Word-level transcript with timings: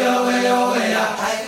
oea, 0.00 0.24
oea, 0.24 1.06
oea. 1.20 1.45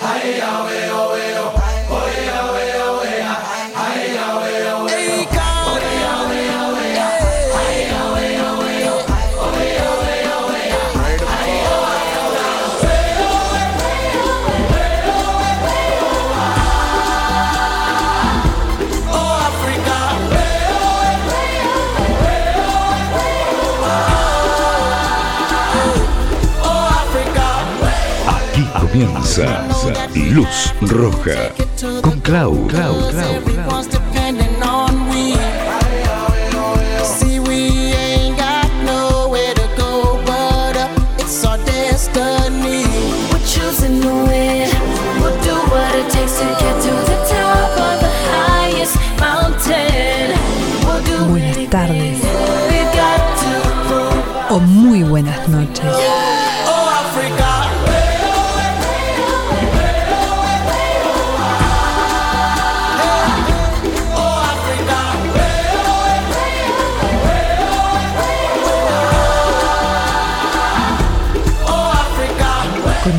Luz 30.15 30.75
Roja 30.81 31.53
con 32.03 32.21
Clau, 32.21 32.67
Clau, 32.69 32.95
Clau, 33.11 33.43
Clau. 33.45 33.78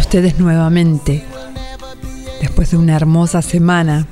Ustedes 0.09 0.39
nuevamente, 0.39 1.23
después 2.41 2.71
de 2.71 2.77
una 2.77 2.95
hermosa 2.95 3.43
semana, 3.43 4.07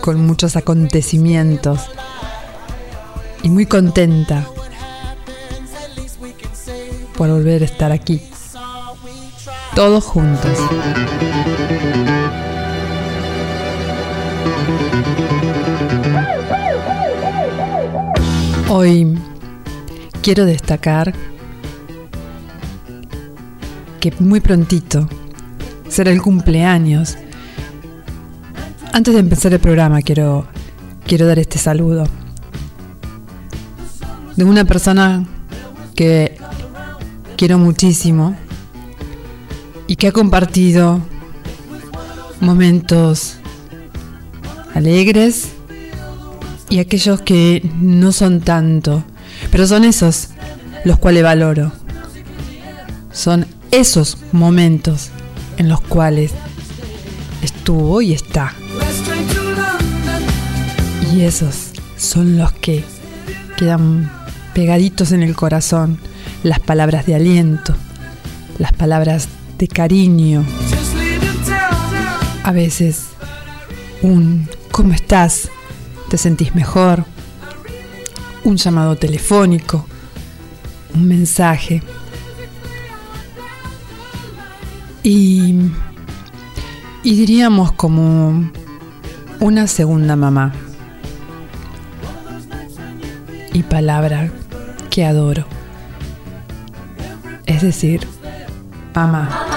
con 0.00 0.24
muchos 0.24 0.56
acontecimientos, 0.56 1.80
y 3.42 3.50
muy 3.50 3.66
contenta 3.66 4.46
por 7.14 7.28
volver 7.28 7.60
a 7.60 7.66
estar 7.66 7.92
aquí, 7.92 8.22
todos 9.74 10.02
juntos. 10.02 10.58
Hoy 18.70 19.18
quiero 20.22 20.46
destacar 20.46 21.12
que 24.02 24.12
muy 24.18 24.40
prontito 24.40 25.08
será 25.88 26.10
el 26.10 26.20
cumpleaños. 26.20 27.16
Antes 28.92 29.14
de 29.14 29.20
empezar 29.20 29.52
el 29.52 29.60
programa 29.60 30.02
quiero, 30.02 30.44
quiero 31.06 31.24
dar 31.28 31.38
este 31.38 31.56
saludo 31.56 32.08
de 34.34 34.42
una 34.42 34.64
persona 34.64 35.24
que 35.94 36.36
quiero 37.36 37.58
muchísimo 37.58 38.36
y 39.86 39.94
que 39.94 40.08
ha 40.08 40.12
compartido 40.12 41.00
momentos 42.40 43.36
alegres 44.74 45.52
y 46.68 46.80
aquellos 46.80 47.20
que 47.20 47.70
no 47.80 48.10
son 48.10 48.40
tanto, 48.40 49.04
pero 49.52 49.64
son 49.68 49.84
esos 49.84 50.30
los 50.84 50.98
cuales 50.98 51.22
valoro. 51.22 51.70
Son 53.12 53.46
esos 53.72 54.18
momentos 54.32 55.10
en 55.56 55.68
los 55.68 55.80
cuales 55.80 56.32
estuvo 57.42 58.02
y 58.02 58.12
está. 58.12 58.54
Y 61.12 61.22
esos 61.22 61.70
son 61.96 62.38
los 62.38 62.52
que 62.52 62.84
quedan 63.56 64.12
pegaditos 64.54 65.10
en 65.12 65.22
el 65.22 65.34
corazón, 65.34 65.98
las 66.42 66.60
palabras 66.60 67.06
de 67.06 67.14
aliento, 67.14 67.74
las 68.58 68.72
palabras 68.74 69.28
de 69.58 69.68
cariño. 69.68 70.44
A 72.44 72.52
veces 72.52 73.06
un 74.02 74.48
¿cómo 74.70 74.92
estás? 74.92 75.48
¿Te 76.10 76.18
sentís 76.18 76.54
mejor? 76.54 77.06
Un 78.44 78.56
llamado 78.56 78.96
telefónico, 78.96 79.86
un 80.94 81.08
mensaje 81.08 81.82
y, 85.02 85.70
y 87.02 87.16
diríamos 87.16 87.72
como 87.72 88.50
una 89.40 89.66
segunda 89.66 90.16
mamá. 90.16 90.52
Y 93.52 93.62
palabra 93.64 94.30
que 94.90 95.04
adoro. 95.04 95.44
Es 97.46 97.62
decir, 97.62 98.06
mamá. 98.94 99.51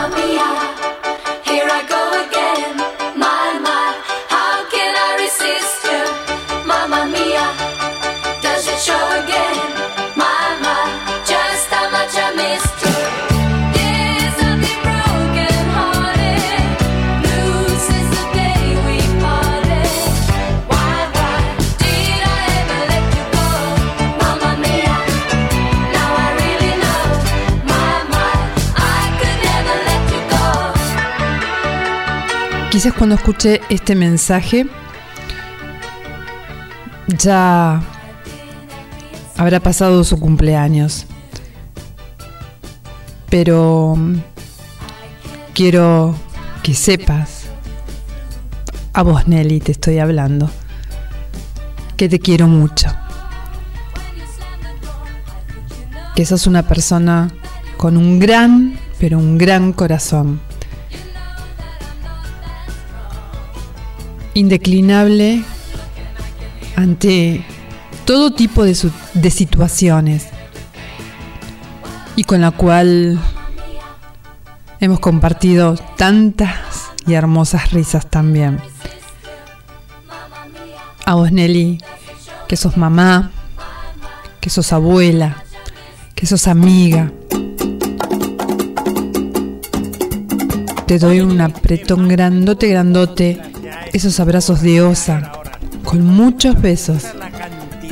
Quizás 32.85 32.99
cuando 32.99 33.15
escuché 33.15 33.61
este 33.69 33.95
mensaje 33.95 34.67
ya 37.07 37.81
habrá 39.35 39.59
pasado 39.59 40.03
su 40.03 40.19
cumpleaños. 40.19 41.07
Pero 43.27 43.97
quiero 45.55 46.13
que 46.61 46.75
sepas, 46.75 47.45
a 48.93 49.01
vos 49.01 49.27
Nelly 49.27 49.61
te 49.61 49.71
estoy 49.71 49.97
hablando, 49.97 50.51
que 51.97 52.07
te 52.07 52.19
quiero 52.19 52.45
mucho. 52.45 52.95
Que 56.15 56.23
sos 56.23 56.45
una 56.45 56.61
persona 56.61 57.31
con 57.77 57.97
un 57.97 58.19
gran, 58.19 58.77
pero 58.99 59.17
un 59.17 59.39
gran 59.39 59.73
corazón 59.73 60.39
indeclinable 64.35 65.43
ante 66.75 67.43
todo 68.05 68.31
tipo 68.31 68.63
de, 68.63 68.77
de 69.13 69.31
situaciones 69.31 70.27
y 72.17 72.25
con 72.25 72.41
la 72.41 72.51
cual 72.51 73.17
hemos 74.79 74.99
compartido 74.99 75.75
tantas 75.97 76.53
y 77.07 77.13
hermosas 77.13 77.71
risas 77.71 78.07
también. 78.09 78.59
A 81.05 81.15
vos 81.15 81.31
Nelly, 81.31 81.79
que 82.47 82.57
sos 82.57 82.77
mamá, 82.77 83.31
que 84.41 84.49
sos 84.49 84.73
abuela, 84.73 85.43
que 86.13 86.25
sos 86.25 86.47
amiga. 86.47 87.11
Te 90.87 90.99
doy 90.99 91.21
un 91.21 91.39
apretón 91.41 92.09
grandote, 92.09 92.67
grandote 92.67 93.54
esos 93.95 94.19
abrazos 94.19 94.61
de 94.61 94.81
osa, 94.81 95.31
con 95.85 96.05
muchos 96.05 96.61
besos 96.61 97.03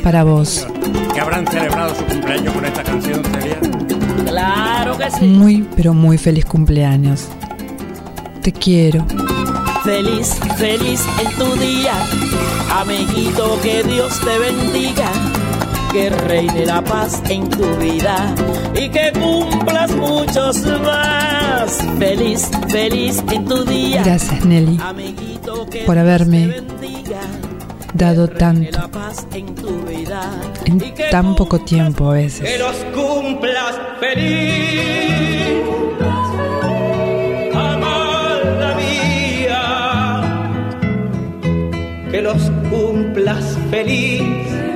para 0.02 0.22
vos. 0.22 0.66
¿Que 1.14 1.20
habrán 1.20 1.46
celebrado 1.46 1.94
su 1.94 2.04
cumpleaños 2.04 2.52
con 2.52 2.64
esta 2.66 2.82
canción, 2.82 3.22
Celia? 3.24 3.58
Claro 4.26 4.98
que 4.98 5.10
sí. 5.10 5.24
Muy, 5.24 5.66
pero 5.74 5.94
muy 5.94 6.18
feliz 6.18 6.44
cumpleaños. 6.44 7.28
Te 8.42 8.52
quiero. 8.52 9.06
Feliz, 9.82 10.38
feliz 10.58 11.00
en 11.24 11.38
tu 11.38 11.56
día, 11.56 11.94
amiguito, 12.70 13.58
que 13.62 13.82
Dios 13.82 14.20
te 14.20 14.38
bendiga. 14.38 15.10
Que 15.94 16.10
reine 16.10 16.66
la 16.66 16.82
paz 16.82 17.22
en 17.28 17.48
tu 17.48 17.64
vida 17.76 18.34
y 18.74 18.88
que 18.88 19.12
cumplas 19.12 19.94
muchos 19.94 20.60
más. 20.82 21.78
Feliz, 22.00 22.50
feliz 22.68 23.22
en 23.30 23.44
tu 23.44 23.64
día. 23.64 24.02
Gracias, 24.02 24.44
Nelly, 24.44 24.76
por 25.86 25.96
haberme 25.96 26.64
dado 27.94 28.26
tanto 28.26 28.90
en 30.64 30.94
tan 31.12 31.36
poco 31.36 31.60
tiempo 31.60 32.10
a 32.10 32.14
veces. 32.14 32.40
Que 32.40 32.58
los 32.58 32.74
cumplas 32.92 33.80
feliz. 34.00 35.62
Amada 37.54 38.76
mía. 38.76 40.22
Que 42.10 42.20
los 42.20 42.50
cumplas 42.68 43.56
feliz. 43.70 44.73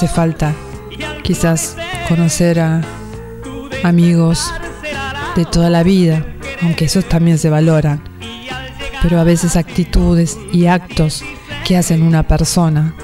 Hace 0.00 0.08
falta. 0.08 0.54
Quizás 1.22 1.76
conocer 2.08 2.58
a 2.58 2.80
amigos 3.84 4.50
de 5.36 5.44
toda 5.44 5.68
la 5.68 5.82
vida, 5.82 6.24
aunque 6.62 6.86
esos 6.86 7.06
también 7.06 7.36
se 7.36 7.50
valoran, 7.50 8.02
pero 9.02 9.20
a 9.20 9.24
veces 9.24 9.56
actitudes 9.56 10.38
y 10.54 10.64
actos 10.68 11.22
que 11.66 11.76
hacen 11.76 12.02
una 12.02 12.22
persona 12.22 12.94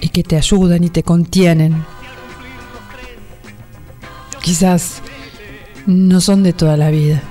y 0.00 0.08
que 0.08 0.24
te 0.24 0.34
ayudan 0.34 0.82
y 0.82 0.90
te 0.90 1.04
contienen, 1.04 1.84
quizás 4.42 5.02
no 5.86 6.20
son 6.20 6.42
de 6.42 6.52
toda 6.52 6.76
la 6.76 6.90
vida, 6.90 7.22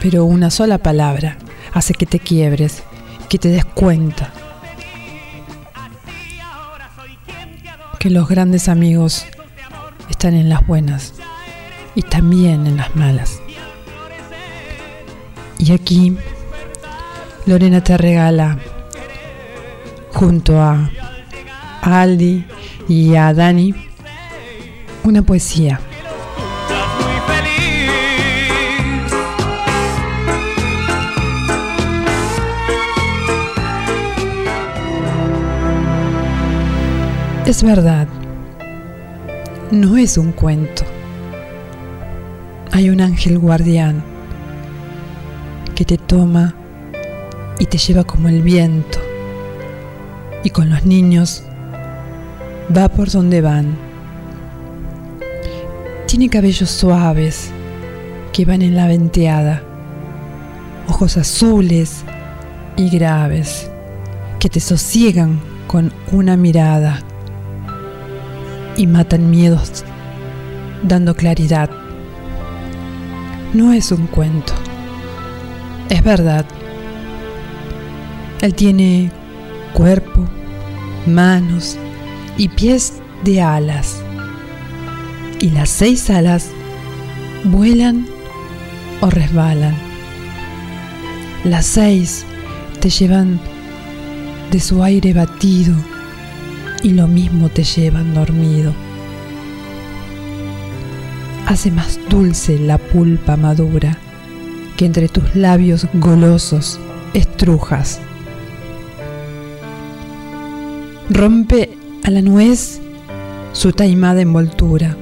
pero 0.00 0.24
una 0.24 0.52
sola 0.52 0.78
palabra 0.78 1.36
hace 1.74 1.94
que 1.94 2.06
te 2.06 2.20
quiebres, 2.20 2.84
que 3.28 3.38
te 3.38 3.48
des 3.48 3.64
cuenta 3.64 4.34
que 8.08 8.14
los 8.14 8.26
grandes 8.26 8.70
amigos 8.70 9.26
están 10.08 10.32
en 10.32 10.48
las 10.48 10.66
buenas 10.66 11.12
y 11.94 12.00
también 12.00 12.66
en 12.66 12.78
las 12.78 12.96
malas. 12.96 13.38
Y 15.58 15.72
aquí 15.72 16.16
Lorena 17.44 17.84
te 17.84 17.98
regala 17.98 18.56
junto 20.14 20.58
a, 20.58 20.90
Aldi 21.82 22.46
y 22.88 23.14
a 23.14 23.34
Dani 23.34 23.74
una 25.04 25.20
poesía. 25.20 25.78
Es 37.48 37.62
verdad, 37.62 38.06
no 39.70 39.96
es 39.96 40.18
un 40.18 40.32
cuento. 40.32 40.82
Hay 42.72 42.90
un 42.90 43.00
ángel 43.00 43.38
guardián 43.38 44.04
que 45.74 45.86
te 45.86 45.96
toma 45.96 46.54
y 47.58 47.64
te 47.64 47.78
lleva 47.78 48.04
como 48.04 48.28
el 48.28 48.42
viento. 48.42 48.98
Y 50.44 50.50
con 50.50 50.68
los 50.68 50.84
niños 50.84 51.42
va 52.76 52.90
por 52.90 53.10
donde 53.10 53.40
van. 53.40 53.78
Tiene 56.06 56.28
cabellos 56.28 56.68
suaves 56.68 57.48
que 58.34 58.44
van 58.44 58.60
en 58.60 58.76
la 58.76 58.88
venteada, 58.88 59.62
ojos 60.86 61.16
azules 61.16 62.04
y 62.76 62.90
graves 62.90 63.70
que 64.38 64.50
te 64.50 64.60
sosiegan 64.60 65.40
con 65.66 65.94
una 66.12 66.36
mirada 66.36 67.07
y 68.78 68.86
matan 68.86 69.28
miedos 69.28 69.84
dando 70.84 71.14
claridad. 71.14 71.68
No 73.52 73.72
es 73.72 73.90
un 73.90 74.06
cuento, 74.06 74.54
es 75.90 76.02
verdad. 76.02 76.46
Él 78.40 78.54
tiene 78.54 79.10
cuerpo, 79.74 80.24
manos 81.06 81.76
y 82.36 82.48
pies 82.48 82.94
de 83.24 83.42
alas. 83.42 84.00
Y 85.40 85.50
las 85.50 85.68
seis 85.70 86.08
alas 86.08 86.48
vuelan 87.44 88.06
o 89.00 89.10
resbalan. 89.10 89.74
Las 91.44 91.66
seis 91.66 92.24
te 92.80 92.90
llevan 92.90 93.40
de 94.52 94.60
su 94.60 94.84
aire 94.84 95.14
batido 95.14 95.74
y 96.82 96.90
lo 96.90 97.06
mismo 97.08 97.48
te 97.48 97.64
llevan 97.64 98.14
dormido. 98.14 98.72
Hace 101.46 101.70
más 101.70 101.98
dulce 102.08 102.58
la 102.58 102.78
pulpa 102.78 103.36
madura 103.36 103.96
que 104.76 104.84
entre 104.84 105.08
tus 105.08 105.34
labios 105.34 105.86
golosos 105.94 106.78
estrujas. 107.14 108.00
Rompe 111.10 111.76
a 112.04 112.10
la 112.10 112.22
nuez 112.22 112.80
su 113.52 113.72
taimada 113.72 114.20
envoltura 114.20 114.96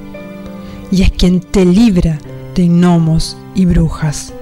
y 0.89 1.01
es 1.01 1.11
quien 1.11 1.41
te 1.41 1.65
libra 1.65 2.17
de 2.55 2.67
gnomos 2.67 3.37
y 3.55 3.65
brujas. 3.65 4.33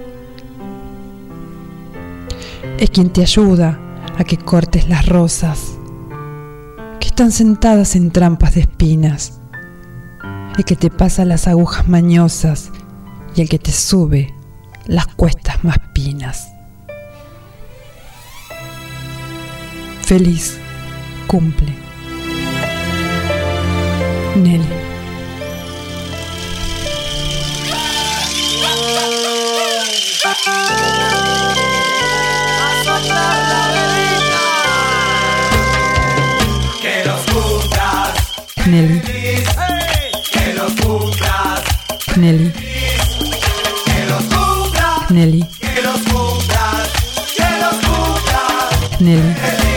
Es 2.78 2.90
quien 2.92 3.10
te 3.10 3.24
ayuda 3.24 3.80
a 4.18 4.24
que 4.24 4.38
cortes 4.38 4.88
las 4.88 5.08
rosas 5.08 5.78
están 7.16 7.32
sentadas 7.32 7.96
en 7.96 8.12
trampas 8.12 8.56
de 8.56 8.60
espinas, 8.60 9.40
el 10.58 10.66
que 10.66 10.76
te 10.76 10.90
pasa 10.90 11.24
las 11.24 11.48
agujas 11.48 11.88
mañosas 11.88 12.72
y 13.38 13.42
el 13.42 13.48
que 13.48 13.58
te 13.58 13.72
sube 13.72 14.34
las 14.86 15.08
cuestas 15.08 15.64
más 15.64 15.78
pinas. 15.94 16.50
Feliz 20.02 20.58
cumple. 21.26 21.74
Nelly. 24.36 24.66
Nelly. 38.66 39.00
que 40.32 40.54
los 40.54 40.72
cumplas, 40.74 41.62
Nelly. 42.18 42.52
que 42.52 44.06
los 44.10 44.24
cumplas, 44.24 45.12
Nelly. 45.12 45.46
Nelly. 49.00 49.75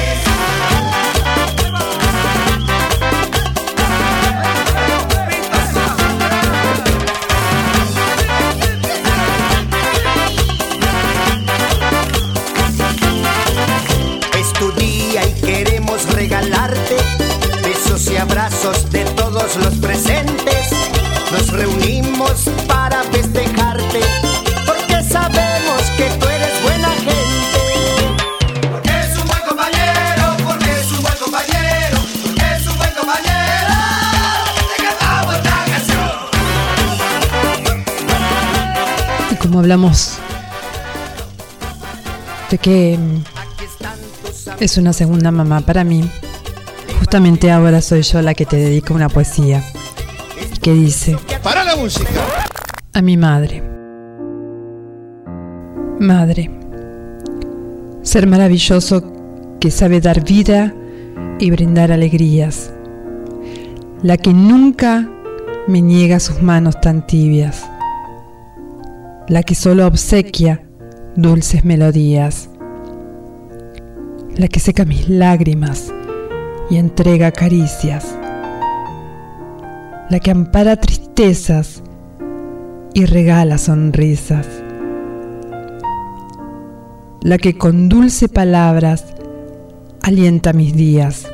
De 42.51 42.59
que 42.59 42.99
mm, 42.99 43.23
es 44.59 44.77
una 44.77 44.93
segunda 44.93 45.31
mamá 45.31 45.61
para 45.61 45.85
mí, 45.85 46.03
justamente 46.99 47.53
ahora 47.53 47.81
soy 47.81 48.03
yo 48.03 48.21
la 48.21 48.35
que 48.35 48.45
te 48.45 48.57
dedica 48.57 48.93
una 48.93 49.09
poesía 49.09 49.63
que 50.61 50.73
dice 50.73 51.17
Para 51.45 51.63
la 51.63 51.77
música. 51.77 52.09
a 52.93 53.03
mi 53.03 53.17
madre. 53.17 53.63
Madre, 56.01 56.51
ser 58.03 58.27
maravilloso 58.27 59.05
que 59.61 59.71
sabe 59.71 60.01
dar 60.01 60.25
vida 60.25 60.75
y 61.39 61.53
brindar 61.53 61.93
alegrías, 61.93 62.73
la 64.03 64.17
que 64.17 64.33
nunca 64.33 65.09
me 65.69 65.83
niega 65.83 66.19
sus 66.19 66.43
manos 66.43 66.81
tan 66.81 67.07
tibias, 67.07 67.65
la 69.29 69.43
que 69.43 69.55
solo 69.55 69.87
obsequia 69.87 70.63
dulces 71.15 71.65
melodías, 71.65 72.49
la 74.37 74.49
que 74.49 74.59
seca 74.59 74.85
mis 74.85 75.09
lágrimas 75.09 75.93
y 76.71 76.77
entrega 76.77 77.31
caricias, 77.31 78.17
la 80.09 80.19
que 80.21 80.31
ampara 80.31 80.77
tristezas 80.77 81.83
y 82.95 83.05
regala 83.05 83.59
sonrisas, 83.59 84.47
la 87.21 87.37
que 87.37 87.59
con 87.59 87.89
dulce 87.89 88.29
palabras 88.29 89.05
alienta 90.03 90.55
mis 90.55 90.75
días. 90.75 91.27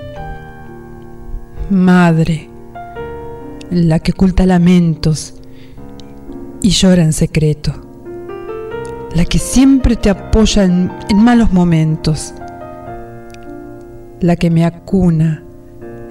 Madre, 1.71 2.51
la 3.71 4.01
que 4.01 4.13
oculta 4.13 4.47
lamentos 4.47 5.35
y 6.61 6.71
llora 6.71 7.03
en 7.03 7.13
secreto, 7.13 7.84
la 9.15 9.25
que 9.25 9.39
siempre 9.39 9.95
te 9.97 10.11
apoya 10.11 10.65
en, 10.65 10.91
malos 11.15 11.53
momentos, 11.53 12.35
la 14.21 14.35
que 14.37 14.51
me 14.51 14.65
acuna 14.65 15.45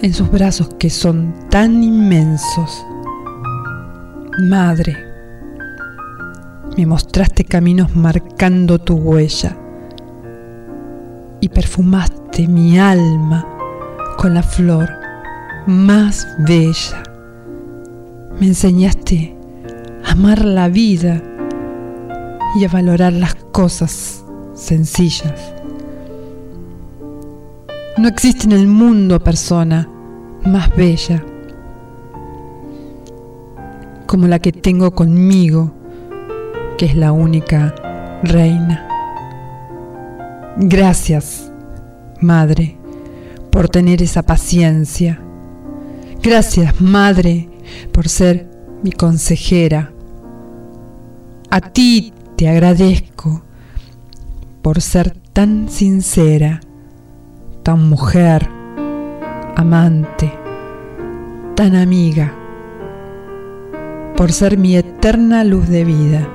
en 0.01 0.13
sus 0.13 0.31
brazos 0.31 0.69
que 0.79 0.89
son 0.89 1.33
tan 1.49 1.83
inmensos. 1.83 2.85
Madre, 4.39 4.97
me 6.77 6.85
mostraste 6.85 7.43
caminos 7.43 7.95
marcando 7.95 8.79
tu 8.79 8.95
huella 8.95 9.57
y 11.41 11.49
perfumaste 11.49 12.47
mi 12.47 12.79
alma 12.79 13.45
con 14.17 14.33
la 14.33 14.43
flor 14.43 14.89
más 15.67 16.25
bella. 16.39 17.03
Me 18.39 18.47
enseñaste 18.47 19.35
a 20.05 20.13
amar 20.13 20.45
la 20.45 20.69
vida 20.69 21.21
y 22.55 22.65
a 22.65 22.67
valorar 22.67 23.13
las 23.13 23.35
cosas 23.35 24.23
sencillas. 24.53 25.53
No 27.97 28.07
existe 28.07 28.45
en 28.45 28.51
el 28.51 28.67
mundo 28.67 29.19
persona 29.23 29.87
más 30.45 30.75
bella 30.75 31.23
como 34.05 34.27
la 34.27 34.37
que 34.39 34.51
tengo 34.51 34.91
conmigo, 34.91 35.71
que 36.77 36.85
es 36.85 36.95
la 36.95 37.11
única 37.11 37.73
reina. 38.21 38.87
Gracias, 40.57 41.51
Madre, 42.19 42.77
por 43.49 43.69
tener 43.69 44.03
esa 44.03 44.21
paciencia. 44.21 45.19
Gracias, 46.21 46.79
Madre, 46.79 47.49
por 47.91 48.07
ser 48.07 48.47
mi 48.83 48.91
consejera. 48.91 49.91
A 51.49 51.59
ti 51.59 52.13
te 52.43 52.49
agradezco 52.49 53.41
por 54.61 54.81
ser 54.81 55.11
tan 55.31 55.69
sincera, 55.69 56.59
tan 57.63 57.87
mujer, 57.87 58.49
amante, 59.55 60.29
tan 61.55 61.73
amiga, 61.73 62.33
por 64.17 64.33
ser 64.33 64.57
mi 64.57 64.75
eterna 64.75 65.45
luz 65.45 65.69
de 65.69 65.85
vida. 65.85 66.27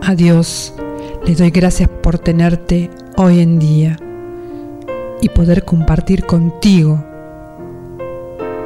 A 0.00 0.14
Dios 0.14 0.72
le 1.26 1.34
doy 1.34 1.50
gracias 1.50 1.90
por 1.90 2.18
tenerte 2.18 2.88
hoy 3.18 3.40
en 3.40 3.58
día 3.58 3.98
y 5.20 5.28
poder 5.28 5.66
compartir 5.66 6.24
contigo 6.24 7.04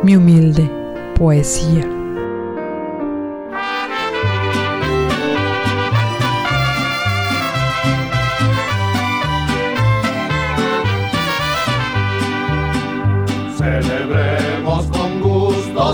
mi 0.04 0.14
humilde 0.14 0.70
poesía. 1.16 1.99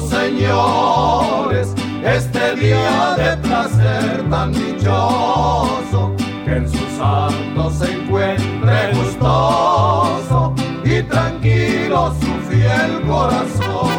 Señores, 0.00 1.74
este 2.04 2.56
día 2.56 3.14
de 3.16 3.36
placer 3.38 4.28
tan 4.30 4.52
dichoso, 4.52 6.12
que 6.44 6.56
en 6.56 6.68
sus 6.68 6.88
santos 6.98 7.74
se 7.74 7.92
encuentre 7.92 8.92
gustoso 8.94 10.54
y 10.84 11.02
tranquilo 11.02 12.14
su 12.20 12.50
fiel 12.50 13.02
corazón. 13.06 13.90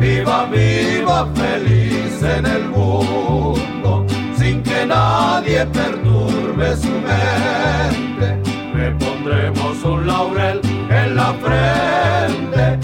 Viva, 0.00 0.46
viva, 0.46 1.26
feliz 1.34 2.22
en 2.22 2.46
el 2.46 2.68
mundo, 2.68 4.06
sin 4.36 4.62
que 4.62 4.86
nadie 4.86 5.66
perturbe 5.66 6.76
su 6.76 6.88
mente. 6.88 8.40
Le 8.74 8.90
pondremos 8.92 9.82
un 9.84 10.06
laurel 10.06 10.60
en 10.90 11.16
la 11.16 11.34
frente, 11.34 12.78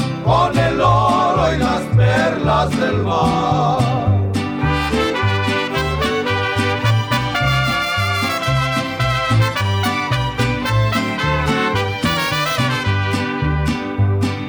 del 2.70 2.98
mar. 3.02 3.78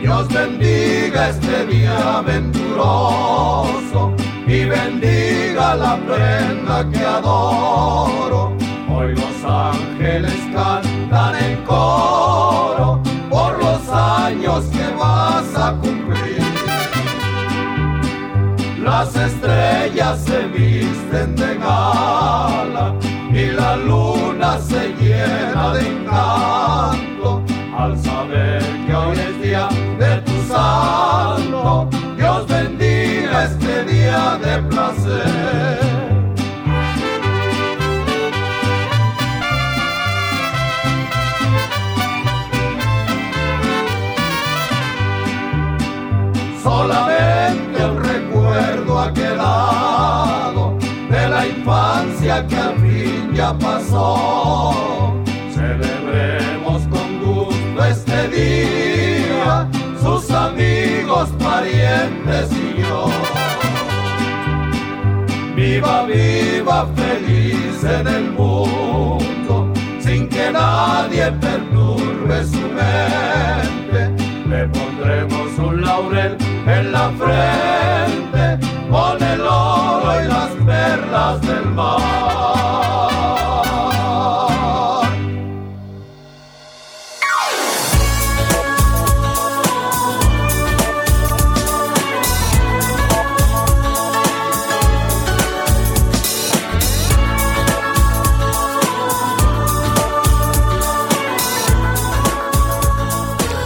Dios 0.01 0.27
bendiga 0.29 1.29
este 1.29 1.65
día 1.65 2.21
venturoso 2.21 4.13
y 4.45 4.65
bendiga 4.65 5.75
la 5.75 5.97
prenda 5.97 6.87
que 6.91 7.03
adoro. 7.03 8.55
Hoy 8.89 9.15
los 9.15 9.43
ángeles 9.43 10.39
cantan 10.53 11.35
en 11.43 11.63
coro 11.65 12.12
Las 19.13 19.31
estrellas 19.31 20.19
se 20.25 20.47
visten 20.47 21.35
de 21.35 21.55
gala 21.55 22.95
y 23.31 23.51
la 23.51 23.75
luna 23.75 24.59
se 24.59 24.89
llena 24.95 25.73
de 25.73 25.87
encanto. 25.87 27.43
Al 27.77 27.95
saber 27.99 28.32
que 52.41 52.55
al 52.55 52.75
fin 52.79 53.33
ya 53.33 53.53
pasó. 53.57 55.13
Celebremos 55.53 56.81
con 56.87 57.19
gusto 57.23 57.85
este 57.85 58.27
día, 58.29 59.67
sus 60.01 60.31
amigos, 60.31 61.29
parientes 61.39 62.49
y 62.51 62.81
yo. 62.81 63.07
Viva, 65.55 66.05
viva, 66.05 66.87
feliz 66.95 67.83
en 67.83 68.07
el 68.07 68.31
mundo, 68.31 69.71
sin 69.99 70.27
que 70.27 70.51
nadie 70.51 71.31
perturbe 71.33 72.43
su 72.43 72.61
mente. 72.79 74.01
Le 74.49 74.67
pondremos 74.67 75.59
un 75.59 75.81
laurel 75.81 76.35
en 76.65 76.91
la 76.91 77.11
frente, 77.11 78.32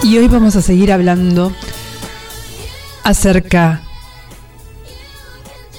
y 0.04 0.18
hoy 0.18 0.28
vamos 0.28 0.56
a 0.56 0.62
seguir 0.62 0.94
hablando 0.94 1.52
acerca 3.04 3.82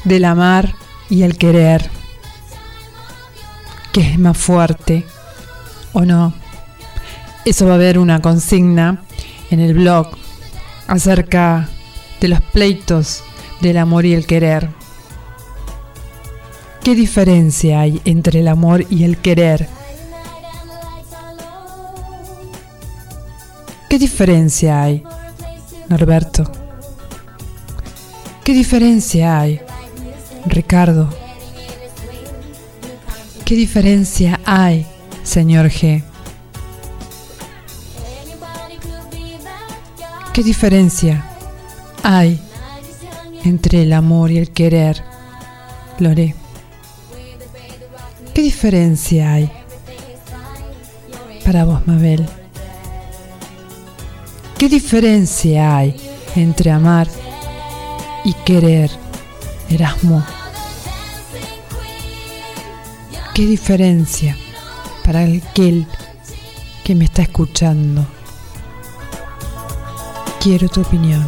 de 0.05 0.19
la 0.21 0.35
mar 0.35 0.75
y 1.11 1.23
el 1.23 1.37
querer. 1.37 1.91
¿Qué 3.93 4.01
es 4.01 4.19
más 4.19 4.37
fuerte 4.37 5.05
o 5.93 6.05
no? 6.05 6.35
Eso 7.45 7.67
va 7.67 7.73
a 7.73 7.75
haber 7.77 7.99
una 7.99 8.21
consigna 8.21 9.03
en 9.51 9.61
el 9.61 9.75
blog 9.75 10.09
acerca 10.87 11.69
de 12.21 12.29
los 12.29 12.41
pleitos 12.41 13.23
del 13.61 13.79
amor 13.79 14.05
y 14.07 14.15
el 14.15 14.27
querer. 14.27 14.71
¿Qué 16.83 16.95
diferencia 16.95 17.81
hay 17.81 18.01
entre 18.05 18.41
el 18.41 18.49
amor 18.49 18.85
y 18.89 19.05
el 19.05 19.19
querer? 19.19 19.69
¿Qué 23.89 23.99
diferencia 23.99 24.83
hay, 24.83 25.03
Norberto? 25.89 26.51
¿Qué 28.45 28.53
diferencia 28.53 29.41
hay, 29.41 29.61
Ricardo? 30.47 31.09
¿Qué 33.45 33.55
diferencia 33.55 34.41
hay, 34.45 34.87
señor 35.23 35.67
G? 35.71 36.03
¿Qué 40.33 40.43
diferencia 40.43 41.25
hay 42.03 42.41
entre 43.45 43.83
el 43.83 43.93
amor 43.93 44.31
y 44.31 44.39
el 44.39 44.51
querer, 44.51 45.03
Lore? 45.99 46.35
¿Qué 48.35 48.43
diferencia 48.43 49.33
hay 49.33 49.51
para 51.45 51.65
vos, 51.65 51.87
Mabel? 51.87 52.25
¿Qué 54.59 54.69
diferencia 54.69 55.77
hay 55.77 55.97
entre 56.37 56.71
amar 56.71 57.09
y 58.25 58.33
querer, 58.45 58.91
Erasmo? 59.71 60.25
¿Qué 63.35 63.43
diferencia 63.43 64.35
para 65.05 65.21
aquel 65.21 65.87
que 66.85 66.95
me 66.95 67.05
está 67.05 67.23
escuchando? 67.23 68.07
Quiero 70.43 70.69
tu 70.69 70.81
opinión. 70.81 71.25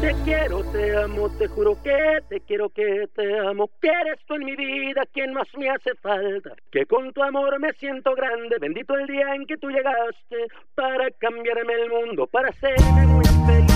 Te 0.00 0.14
quiero, 0.24 0.62
te 0.64 0.96
amo, 0.96 1.30
te 1.30 1.46
juro 1.48 1.78
que 1.82 2.18
te 2.28 2.40
quiero, 2.40 2.68
que 2.68 3.08
te 3.14 3.38
amo, 3.38 3.70
que 3.80 3.88
eres 3.88 4.18
tú 4.26 4.34
en 4.34 4.44
mi 4.44 4.56
vida 4.56 5.02
quien 5.12 5.32
más 5.32 5.48
me 5.56 5.70
hace 5.70 5.94
falta, 6.02 6.50
que 6.70 6.84
con 6.84 7.12
tu 7.12 7.22
amor 7.22 7.58
me 7.60 7.72
siento 7.74 8.14
grande, 8.14 8.56
bendito 8.60 8.94
el 8.94 9.06
día 9.06 9.34
en 9.34 9.46
que 9.46 9.56
tú 9.56 9.70
llegaste 9.70 10.48
para 10.74 11.10
cambiarme 11.12 11.72
el 11.74 11.88
mundo, 11.88 12.26
para 12.26 12.50
hacerme 12.50 13.06
muy 13.06 13.24
feliz. 13.46 13.73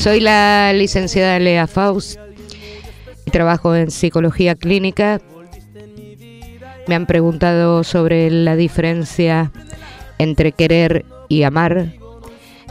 Soy 0.00 0.20
la 0.20 0.72
licenciada 0.72 1.38
Lea 1.38 1.66
Faust 1.66 2.18
y 3.26 3.30
trabajo 3.30 3.74
en 3.74 3.90
psicología 3.90 4.54
clínica. 4.54 5.20
Me 6.88 6.94
han 6.94 7.04
preguntado 7.04 7.84
sobre 7.84 8.30
la 8.30 8.56
diferencia 8.56 9.52
entre 10.16 10.52
querer 10.52 11.04
y 11.28 11.42
amar 11.42 11.92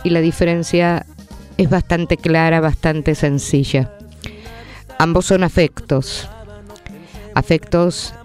y 0.03 0.09
la 0.09 0.21
diferencia 0.21 1.05
es 1.59 1.69
bastante 1.69 2.17
clara, 2.17 2.61
bastante 2.61 3.13
sencilla. 3.13 3.93
Ambos 4.97 5.27
son 5.27 5.43
afectos, 5.43 6.27
afectos 7.35 8.15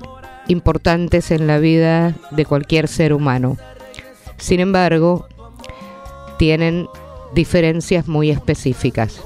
importantes 0.49 1.31
en 1.31 1.47
la 1.47 1.59
vida 1.59 2.15
de 2.31 2.47
cualquier 2.47 2.89
ser 2.89 3.13
humano. 3.13 3.59
Sin 4.39 4.61
embargo, 4.61 5.29
tienen 6.39 6.87
diferencias 7.35 8.09
muy 8.09 8.31
específicas. 8.31 9.21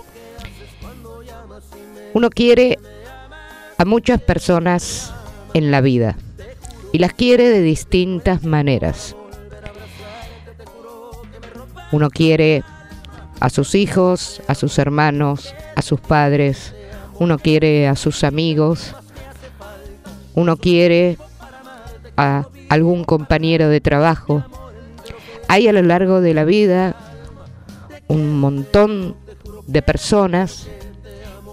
Uno 2.15 2.31
quiere 2.31 2.79
a 3.77 3.85
muchas 3.85 4.21
personas 4.21 5.13
en 5.55 5.71
la 5.71 5.81
vida 5.81 6.17
y 6.93 6.99
las 6.99 7.13
quiere 7.13 7.49
de 7.49 7.63
distintas 7.63 8.45
maneras. 8.45 9.15
Uno 11.93 12.11
quiere 12.11 12.65
a 13.41 13.51
sus 13.51 13.75
hijos, 13.75 14.43
a 14.49 14.55
sus 14.55 14.79
hermanos, 14.79 15.55
a 15.77 15.83
sus 15.83 16.01
padres, 16.01 16.75
uno 17.19 17.39
quiere 17.39 17.89
a 17.89 17.97
sus 17.97 18.25
amigos, 18.25 18.95
uno 20.35 20.57
quiere 20.57 21.19
a 22.17 22.47
algún 22.69 23.05
compañero 23.05 23.69
de 23.69 23.81
trabajo. 23.81 24.45
Hay 25.49 25.69
a 25.69 25.73
lo 25.73 25.83
largo 25.83 26.21
de 26.21 26.35
la 26.35 26.45
vida 26.45 26.97
un 28.09 28.41
montón 28.41 29.17
de 29.67 29.83
personas 29.83 30.67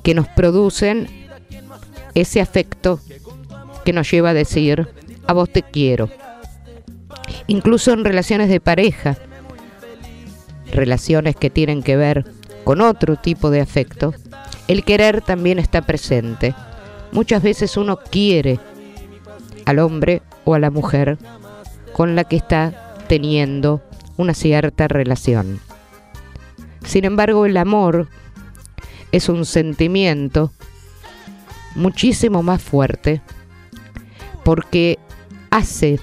que 0.03 0.13
nos 0.13 0.27
producen 0.27 1.07
ese 2.13 2.41
afecto 2.41 2.99
que 3.83 3.93
nos 3.93 4.09
lleva 4.09 4.29
a 4.29 4.33
decir, 4.33 4.87
a 5.27 5.33
vos 5.33 5.49
te 5.49 5.61
quiero. 5.61 6.09
Incluso 7.47 7.93
en 7.93 8.03
relaciones 8.03 8.49
de 8.49 8.59
pareja, 8.59 9.17
relaciones 10.71 11.35
que 11.35 11.49
tienen 11.49 11.83
que 11.83 11.95
ver 11.95 12.25
con 12.63 12.81
otro 12.81 13.15
tipo 13.17 13.51
de 13.51 13.61
afecto, 13.61 14.13
el 14.67 14.83
querer 14.83 15.21
también 15.21 15.59
está 15.59 15.83
presente. 15.83 16.55
Muchas 17.11 17.43
veces 17.43 17.77
uno 17.77 17.97
quiere 17.97 18.59
al 19.65 19.79
hombre 19.79 20.21
o 20.43 20.55
a 20.55 20.59
la 20.59 20.71
mujer 20.71 21.17
con 21.93 22.15
la 22.15 22.23
que 22.23 22.35
está 22.35 22.95
teniendo 23.07 23.81
una 24.17 24.33
cierta 24.33 24.87
relación. 24.87 25.59
Sin 26.85 27.05
embargo, 27.05 27.45
el 27.45 27.57
amor 27.57 28.07
es 29.11 29.29
un 29.29 29.45
sentimiento 29.45 30.51
muchísimo 31.75 32.43
más 32.43 32.61
fuerte 32.61 33.21
porque 34.43 34.99
hace 35.49 35.99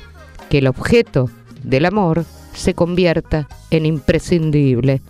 que 0.51 0.59
el 0.59 0.66
objeto 0.66 1.31
del 1.62 1.87
amor 1.87 2.25
se 2.53 2.75
convierta 2.75 3.49
en 3.71 3.87
imprescindible 3.87 5.01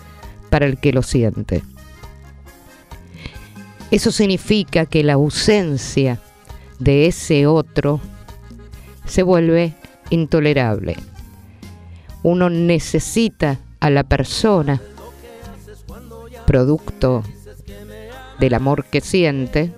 para 0.51 0.67
el 0.67 0.79
que 0.79 0.93
lo 0.93 1.03
siente. 1.03 1.63
Eso 3.91 4.11
significa 4.11 4.87
que 4.87 5.03
la 5.03 5.15
ausencia 5.15 6.21
de 6.79 7.07
ese 7.07 7.47
otro 7.47 8.01
se 9.07 9.23
vuelve 9.23 9.75
intolerable. 10.11 10.97
Uno 12.23 12.51
necesita 12.51 13.59
a 13.81 13.91
la 13.91 14.05
persona 14.05 14.81
producto 16.47 17.23
del 18.39 18.55
amor 18.55 18.85
que 18.85 19.01
siente 19.01 19.73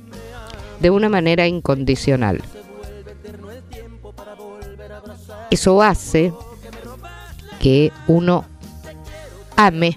de 0.80 0.90
una 0.90 1.08
manera 1.08 1.46
incondicional. 1.46 2.42
Eso 5.50 5.82
hace 5.82 6.32
que 7.60 7.92
uno 8.06 8.44
ame 9.56 9.96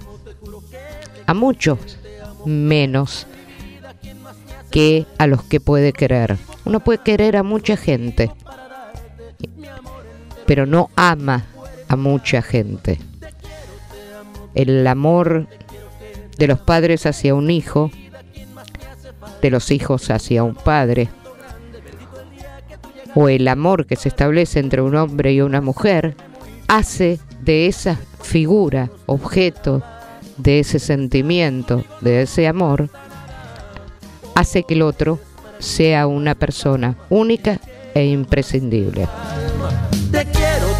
a 1.26 1.34
muchos 1.34 1.98
menos 2.46 3.28
que 4.72 5.06
a 5.18 5.28
los 5.28 5.44
que 5.44 5.60
puede 5.60 5.94
querer. 5.94 6.38
Uno 6.66 6.80
puede 6.80 7.00
querer 7.00 7.38
a 7.38 7.44
mucha 7.44 7.78
gente, 7.78 8.32
pero 10.46 10.66
no 10.66 10.90
ama 10.96 11.46
a 11.88 11.96
mucha 11.96 12.42
gente. 12.42 13.00
El 14.56 14.86
amor 14.88 15.48
de 16.38 16.48
los 16.48 16.60
padres 16.60 17.06
hacia 17.06 17.34
un 17.36 17.50
hijo, 17.50 17.92
de 19.42 19.50
los 19.50 19.72
hijos 19.72 20.10
hacia 20.10 20.44
un 20.44 20.56
padre, 20.56 21.10
o 23.16 23.30
el 23.30 23.48
amor 23.48 23.86
que 23.86 23.96
se 23.96 24.10
establece 24.10 24.60
entre 24.60 24.82
un 24.82 24.96
hombre 24.96 25.34
y 25.34 25.42
una 25.42 25.62
mujer, 25.62 26.16
hace 26.68 27.20
de 27.42 27.68
esa 27.68 28.00
figura, 28.22 28.90
objeto, 29.06 29.82
de 30.38 30.60
ese 30.60 30.80
sentimiento, 30.80 31.84
de 32.02 32.24
ese 32.24 32.48
amor, 32.48 32.90
hace 34.36 34.64
que 34.64 34.76
el 34.76 34.84
otro 34.84 35.20
sea 35.60 36.06
una 36.06 36.36
persona 36.36 36.96
única 37.10 37.60
e 37.96 38.06
imprescindible. 38.06 39.08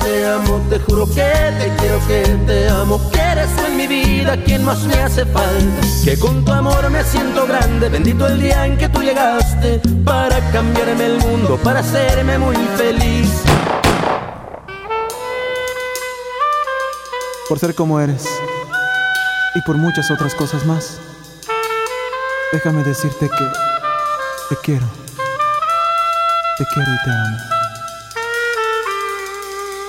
Te 0.04 0.26
amo, 0.26 0.62
te 0.70 0.80
juro 0.80 1.06
que 1.08 1.30
te 1.60 1.74
quiero, 1.80 2.08
que 2.08 2.24
te 2.46 2.70
amo, 2.70 3.12
que 3.12 3.20
eres 3.20 3.56
tú 3.56 3.66
en 3.66 3.78
mi 3.78 3.88
vida 3.88 4.38
quien 4.44 4.64
más 4.64 4.84
me 4.84 4.96
hace 4.96 5.26
falta. 5.26 5.88
Que 6.04 6.18
con 6.18 6.46
tu 6.46 6.52
amor 6.52 6.90
me 6.90 7.04
siento 7.04 7.46
grande, 7.46 7.90
bendito 7.90 8.28
el 8.28 8.42
día 8.42 8.66
en 8.66 8.78
que 8.78 8.90
tú 8.90 9.02
llegaste 9.02 9.82
para 10.06 10.40
cambiarme 10.52 11.06
el 11.06 11.18
mundo, 11.20 11.60
para 11.64 11.80
hacerme 11.80 12.38
muy 12.38 12.56
feliz. 12.78 13.44
por 17.48 17.60
ser 17.60 17.76
como 17.76 18.00
eres 18.00 18.26
y 19.56 19.62
por 19.62 19.78
muchas 19.78 20.12
otras 20.12 20.36
cosas 20.36 20.66
más. 20.66 21.00
Déjame 22.52 22.84
decirte 22.84 23.30
que 23.30 23.46
te 24.50 24.56
quiero, 24.62 24.86
te 26.58 26.66
quiero 26.66 26.92
y 26.92 27.04
te 27.04 27.12
amo. 27.12 27.57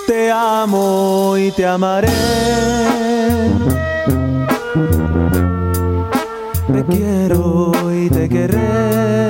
Te 0.09 0.31
amo 0.31 1.37
y 1.37 1.51
te 1.53 1.67
amaré. 1.67 2.09
Te 6.73 6.85
quiero 6.87 7.73
y 7.95 8.09
te 8.09 8.27
querré. 8.27 9.29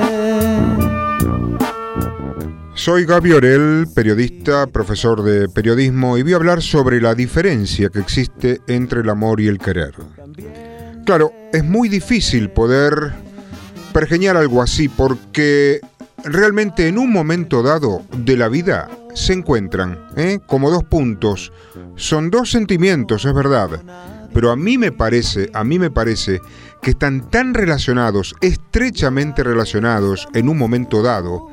Soy 2.75 3.03
Gaby 3.03 3.33
Orel, 3.33 3.87
periodista, 3.93 4.67
profesor 4.67 5.21
de 5.21 5.49
periodismo, 5.49 6.17
y 6.17 6.23
voy 6.23 6.31
a 6.31 6.37
hablar 6.37 6.61
sobre 6.61 7.01
la 7.01 7.13
diferencia 7.13 7.89
que 7.89 7.99
existe 7.99 8.61
entre 8.67 9.01
el 9.01 9.09
amor 9.09 9.41
y 9.41 9.49
el 9.49 9.59
querer. 9.59 9.95
Claro, 11.05 11.33
es 11.51 11.65
muy 11.65 11.89
difícil 11.89 12.51
poder 12.51 13.11
pergeñar 13.91 14.37
algo 14.37 14.61
así 14.61 14.87
porque 14.87 15.81
realmente 16.29 16.87
en 16.87 16.97
un 16.97 17.11
momento 17.11 17.63
dado 17.63 18.03
de 18.15 18.37
la 18.37 18.47
vida 18.49 18.89
se 19.13 19.33
encuentran 19.33 20.07
¿eh? 20.15 20.39
como 20.45 20.69
dos 20.69 20.83
puntos. 20.83 21.51
Son 21.95 22.29
dos 22.29 22.51
sentimientos, 22.51 23.25
es 23.25 23.33
verdad. 23.33 23.81
Pero 24.33 24.51
a 24.51 24.55
mí 24.55 24.77
me 24.77 24.91
parece, 24.91 25.49
a 25.53 25.63
mí 25.63 25.79
me 25.79 25.91
parece 25.91 26.39
que 26.81 26.91
están 26.91 27.29
tan 27.29 27.53
relacionados, 27.53 28.35
estrechamente 28.41 29.43
relacionados 29.43 30.27
en 30.33 30.49
un 30.49 30.57
momento 30.57 31.01
dado, 31.01 31.49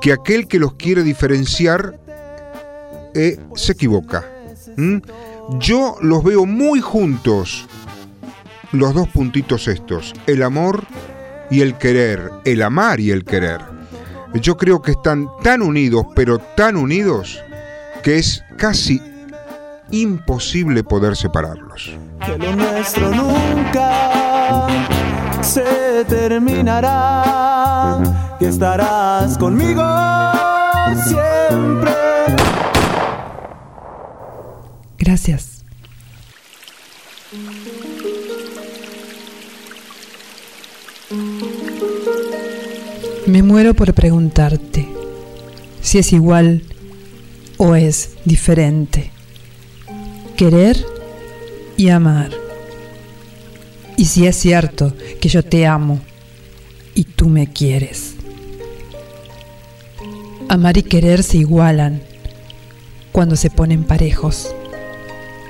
que 0.00 0.12
aquel 0.12 0.48
que 0.48 0.58
los 0.58 0.74
quiere 0.74 1.02
diferenciar 1.02 1.98
eh, 3.14 3.38
se 3.54 3.72
equivoca. 3.72 4.24
Yo 5.58 5.96
los 6.00 6.24
veo 6.24 6.46
muy 6.46 6.80
juntos, 6.80 7.66
los 8.70 8.94
dos 8.94 9.08
puntitos 9.08 9.68
estos, 9.68 10.14
el 10.26 10.42
amor 10.42 10.84
y 11.50 11.60
el 11.60 11.76
querer, 11.76 12.30
el 12.44 12.62
amar 12.62 13.00
y 13.00 13.10
el 13.10 13.24
querer. 13.24 13.81
Yo 14.34 14.56
creo 14.56 14.80
que 14.80 14.92
están 14.92 15.28
tan 15.42 15.62
unidos, 15.62 16.06
pero 16.14 16.38
tan 16.38 16.76
unidos, 16.76 17.38
que 18.02 18.18
es 18.18 18.42
casi 18.56 19.00
imposible 19.90 20.82
poder 20.82 21.16
separarlos. 21.16 21.96
Que 22.24 22.38
lo 22.38 22.56
nuestro 22.56 23.10
nunca 23.10 24.66
se 25.42 26.04
terminará 26.08 27.98
y 28.40 28.46
estarás 28.46 29.36
conmigo 29.36 29.82
siempre. 31.04 31.92
Gracias. 34.98 35.51
Me 43.32 43.42
muero 43.42 43.72
por 43.72 43.94
preguntarte 43.94 44.86
si 45.80 45.96
es 45.96 46.12
igual 46.12 46.64
o 47.56 47.74
es 47.74 48.10
diferente. 48.26 49.10
Querer 50.36 50.84
y 51.78 51.88
amar. 51.88 52.30
Y 53.96 54.04
si 54.04 54.26
es 54.26 54.36
cierto 54.36 54.92
que 55.18 55.30
yo 55.30 55.42
te 55.42 55.66
amo 55.66 56.00
y 56.94 57.04
tú 57.04 57.30
me 57.30 57.50
quieres. 57.50 58.16
Amar 60.50 60.76
y 60.76 60.82
querer 60.82 61.22
se 61.22 61.38
igualan 61.38 62.02
cuando 63.12 63.36
se 63.36 63.48
ponen 63.48 63.84
parejos. 63.84 64.54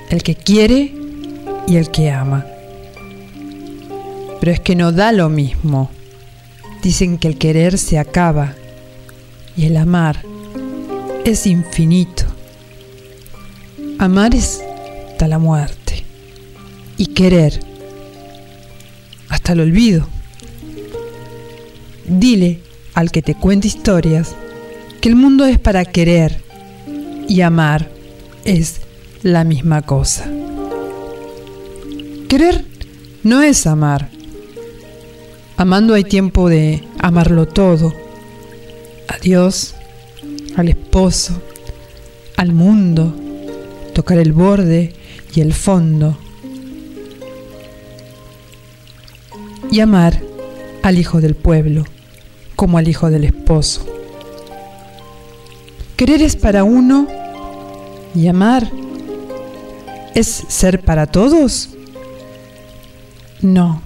El 0.09 0.23
que 0.23 0.35
quiere 0.35 0.93
y 1.67 1.75
el 1.75 1.91
que 1.91 2.11
ama. 2.11 2.45
Pero 4.39 4.53
es 4.53 4.61
que 4.61 4.77
no 4.77 4.93
da 4.93 5.11
lo 5.11 5.27
mismo. 5.27 5.91
Dicen 6.83 7.17
que 7.17 7.29
el 7.29 7.37
querer 7.37 7.77
se 7.77 7.97
acaba 7.97 8.55
y 9.55 9.67
el 9.67 9.77
amar 9.77 10.21
es 11.23 11.47
infinito. 11.47 12.23
Amar 13.99 14.35
es 14.35 14.61
hasta 15.09 15.29
la 15.29 15.39
muerte 15.39 16.03
y 16.97 17.07
querer 17.07 17.61
hasta 19.29 19.53
el 19.53 19.61
olvido. 19.61 20.05
Dile 22.05 22.59
al 22.93 23.11
que 23.11 23.21
te 23.21 23.35
cuente 23.35 23.67
historias 23.67 24.35
que 24.99 25.07
el 25.07 25.15
mundo 25.15 25.45
es 25.45 25.59
para 25.59 25.85
querer 25.85 26.41
y 27.29 27.39
amar 27.39 27.89
es 28.43 28.81
la 29.21 29.45
misma 29.45 29.83
cosa. 29.83 30.25
Querer 32.27 32.65
no 33.23 33.41
es 33.41 33.65
amar. 33.67 34.09
Amando 35.55 35.93
hay 35.93 36.03
tiempo 36.03 36.49
de 36.49 36.87
amarlo 36.99 37.47
todo. 37.47 37.93
A 39.07 39.17
Dios, 39.19 39.75
al 40.55 40.69
esposo, 40.69 41.41
al 42.37 42.53
mundo, 42.53 43.15
tocar 43.93 44.17
el 44.17 44.33
borde 44.33 44.93
y 45.33 45.41
el 45.41 45.53
fondo. 45.53 46.17
Y 49.71 49.79
amar 49.79 50.21
al 50.81 50.97
hijo 50.97 51.21
del 51.21 51.35
pueblo 51.35 51.83
como 52.55 52.77
al 52.77 52.87
hijo 52.87 53.09
del 53.09 53.23
esposo. 53.23 53.85
Querer 55.95 56.21
es 56.21 56.35
para 56.35 56.63
uno 56.63 57.07
y 58.15 58.27
amar 58.27 58.71
es 60.15 60.27
ser 60.47 60.81
para 60.81 61.07
todos. 61.07 61.69
No, 63.41 63.81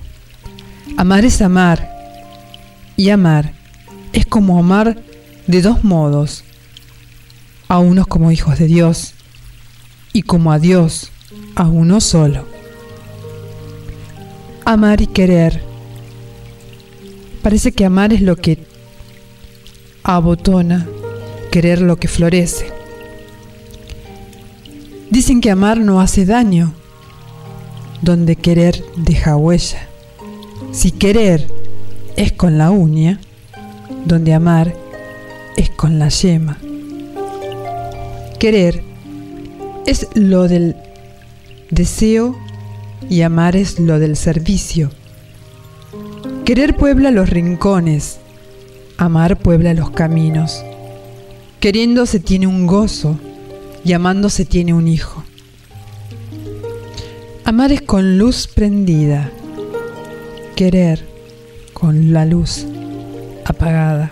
amar 0.95 1.25
es 1.25 1.41
amar 1.41 1.91
y 2.95 3.09
amar 3.09 3.57
es 4.13 4.25
como 4.25 4.57
amar 4.57 4.97
de 5.45 5.61
dos 5.61 5.83
modos, 5.83 6.43
a 7.67 7.79
unos 7.79 8.07
como 8.07 8.31
hijos 8.31 8.57
de 8.57 8.65
Dios 8.65 9.13
y 10.13 10.23
como 10.23 10.51
a 10.51 10.59
Dios, 10.59 11.11
a 11.55 11.67
uno 11.67 12.01
solo. 12.01 12.45
Amar 14.65 15.01
y 15.01 15.07
querer. 15.07 15.61
Parece 17.41 17.71
que 17.71 17.85
amar 17.85 18.11
es 18.11 18.21
lo 18.21 18.35
que 18.35 18.65
abotona, 20.03 20.87
querer 21.51 21.81
lo 21.81 21.97
que 21.97 22.07
florece. 22.07 22.71
Dicen 25.09 25.41
que 25.41 25.51
amar 25.51 25.77
no 25.77 26.01
hace 26.01 26.25
daño, 26.25 26.73
donde 28.01 28.35
querer 28.35 28.83
deja 28.97 29.37
huella. 29.37 29.87
Si 30.77 30.91
querer 30.91 31.47
es 32.17 32.33
con 32.33 32.59
la 32.59 32.69
uña, 32.69 33.19
donde 34.05 34.35
amar 34.35 34.75
es 35.55 35.71
con 35.71 35.97
la 35.97 36.09
yema. 36.09 36.59
Querer 38.37 38.83
es 39.87 40.07
lo 40.13 40.47
del 40.47 40.75
deseo 41.71 42.37
y 43.09 43.23
amar 43.23 43.55
es 43.55 43.79
lo 43.79 43.97
del 43.97 44.15
servicio. 44.15 44.91
Querer 46.45 46.75
puebla 46.75 47.09
los 47.09 47.27
rincones, 47.27 48.19
amar 48.97 49.39
puebla 49.39 49.73
los 49.73 49.89
caminos. 49.89 50.63
Queriendo 51.59 52.05
se 52.05 52.19
tiene 52.19 52.45
un 52.45 52.67
gozo 52.67 53.17
y 53.83 53.93
amando 53.93 54.29
se 54.29 54.45
tiene 54.45 54.75
un 54.75 54.87
hijo. 54.87 55.23
Amar 57.45 57.71
es 57.71 57.81
con 57.81 58.19
luz 58.19 58.47
prendida, 58.47 59.31
querer 60.57 61.05
con 61.73 62.13
la 62.13 62.25
luz 62.25 62.65
apagada. 63.45 64.11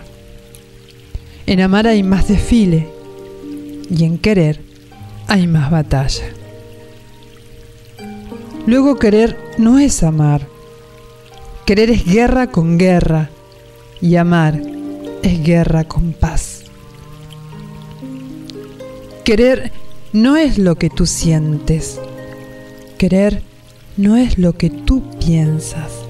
En 1.44 1.60
amar 1.60 1.88
hay 1.88 2.04
más 2.04 2.28
desfile 2.28 2.86
y 3.90 4.04
en 4.04 4.16
querer 4.16 4.60
hay 5.26 5.48
más 5.48 5.72
batalla. 5.72 6.24
Luego 8.64 8.96
querer 8.96 9.36
no 9.58 9.80
es 9.80 10.04
amar. 10.04 10.46
Querer 11.66 11.90
es 11.90 12.04
guerra 12.04 12.46
con 12.52 12.78
guerra 12.78 13.28
y 14.00 14.14
amar 14.14 14.62
es 15.24 15.42
guerra 15.42 15.82
con 15.82 16.12
paz. 16.12 16.62
Querer 19.24 19.72
no 20.12 20.36
es 20.36 20.58
lo 20.58 20.76
que 20.76 20.90
tú 20.90 21.06
sientes. 21.06 21.98
Querer 22.98 23.42
no 23.96 24.16
es 24.16 24.38
lo 24.38 24.52
que 24.52 24.70
tú 24.70 25.02
piensas. 25.18 26.05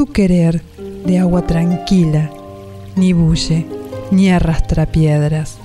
Tu 0.00 0.06
querer 0.06 0.62
de 1.04 1.18
agua 1.18 1.46
tranquila, 1.46 2.30
ni 2.96 3.12
bulle, 3.12 3.66
ni 4.10 4.30
arrastra 4.30 4.86
piedras. 4.86 5.58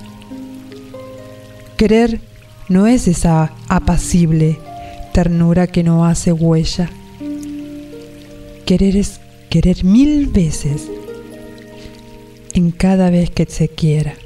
Querer 1.78 2.20
no 2.68 2.86
es 2.86 3.08
esa 3.08 3.54
apacible 3.66 4.58
ternura 5.14 5.66
que 5.66 5.82
no 5.82 6.04
hace 6.04 6.34
huella. 6.34 6.90
Querer 8.66 8.98
es 8.98 9.20
querer 9.48 9.84
mil 9.84 10.26
veces 10.26 10.86
en 12.52 12.72
cada 12.72 13.08
vez 13.08 13.30
que 13.30 13.46
se 13.46 13.68
quiera. 13.68 14.16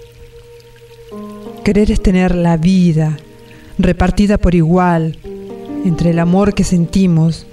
Querer 1.63 1.93
es 1.93 2.03
tener 2.03 2.35
la 2.35 2.57
vida 2.57 3.17
repartida 3.79 4.39
por 4.39 4.57
igual 4.57 5.19
entre 5.85 6.11
el 6.11 6.19
amor 6.19 6.53
que 6.53 6.65
sentimos 6.65 7.47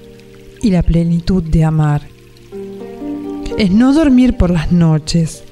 y 0.63 0.71
la 0.71 0.81
plenitud 0.81 1.43
de 1.43 1.63
amar. 1.63 2.16
Es 3.57 3.71
no 3.71 3.91
dormir 3.91 4.37
por 4.37 4.51
las 4.51 4.71
noches, 4.71 5.43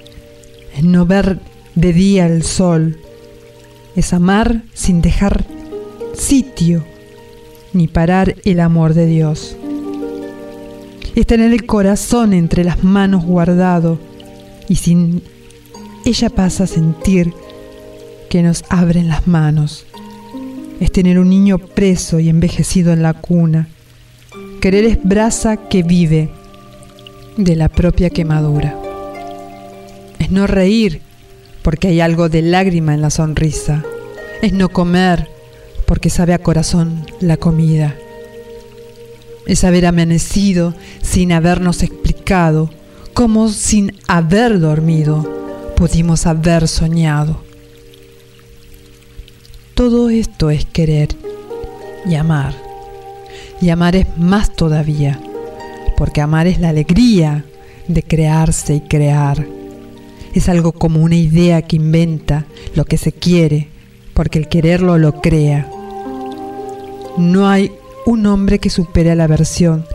es 0.77 0.83
no 0.83 1.07
ver 1.07 1.39
de 1.73 1.91
día 1.91 2.27
el 2.27 2.43
sol, 2.43 2.99
es 3.95 4.13
amar 4.13 4.61
sin 4.75 5.01
dejar 5.01 5.43
sitio 6.13 6.85
ni 7.73 7.87
parar 7.87 8.35
el 8.45 8.59
amor 8.59 8.93
de 8.93 9.07
Dios. 9.07 9.57
Es 11.15 11.25
tener 11.25 11.51
el 11.51 11.65
corazón 11.65 12.33
entre 12.33 12.63
las 12.63 12.83
manos 12.83 13.25
guardado 13.25 13.97
y 14.69 14.75
sin 14.75 15.23
ella 16.05 16.29
pasa 16.29 16.65
a 16.65 16.67
sentir 16.67 17.33
que 18.29 18.43
nos 18.43 18.65
abren 18.69 19.07
las 19.07 19.25
manos. 19.25 19.87
Es 20.79 20.91
tener 20.91 21.17
un 21.17 21.31
niño 21.31 21.57
preso 21.57 22.19
y 22.19 22.29
envejecido 22.29 22.93
en 22.93 23.01
la 23.01 23.15
cuna. 23.15 23.67
Querer 24.61 24.85
es 24.85 25.03
brasa 25.03 25.57
que 25.57 25.81
vive 25.81 26.29
de 27.37 27.55
la 27.55 27.69
propia 27.69 28.09
quemadura. 28.09 28.79
Es 30.19 30.31
no 30.31 30.47
reír 30.47 31.01
porque 31.61 31.89
hay 31.89 32.01
algo 32.01 32.29
de 32.29 32.41
lágrima 32.41 32.93
en 32.93 33.01
la 33.01 33.09
sonrisa. 33.09 33.83
Es 34.41 34.53
no 34.53 34.69
comer 34.69 35.29
porque 35.85 36.09
sabe 36.09 36.33
a 36.33 36.39
corazón 36.39 37.05
la 37.19 37.37
comida. 37.37 37.95
Es 39.45 39.63
haber 39.63 39.85
amanecido 39.85 40.73
sin 41.01 41.31
habernos 41.31 41.83
explicado 41.83 42.69
cómo 43.13 43.49
sin 43.49 43.95
haber 44.07 44.59
dormido 44.59 45.73
pudimos 45.75 46.25
haber 46.25 46.67
soñado. 46.67 47.43
Todo 49.73 50.09
esto 50.09 50.49
es 50.49 50.65
querer 50.65 51.09
y 52.05 52.15
amar. 52.15 52.55
Y 53.61 53.69
amar 53.69 53.95
es 53.95 54.05
más 54.17 54.55
todavía, 54.55 55.19
porque 55.97 56.21
amar 56.21 56.47
es 56.47 56.59
la 56.59 56.69
alegría 56.69 57.45
de 57.87 58.03
crearse 58.03 58.75
y 58.75 58.81
crear. 58.81 59.45
Es 60.33 60.49
algo 60.49 60.71
como 60.73 61.01
una 61.01 61.15
idea 61.15 61.61
que 61.61 61.77
inventa 61.77 62.45
lo 62.75 62.85
que 62.85 62.97
se 62.97 63.11
quiere, 63.11 63.69
porque 64.13 64.39
el 64.39 64.47
quererlo 64.47 64.97
lo 64.97 65.21
crea. 65.21 65.69
No 67.17 67.47
hay 67.47 67.71
un 68.05 68.25
hombre 68.25 68.59
que 68.59 68.69
supere 68.69 69.15
la 69.15 69.27
versión 69.27 69.85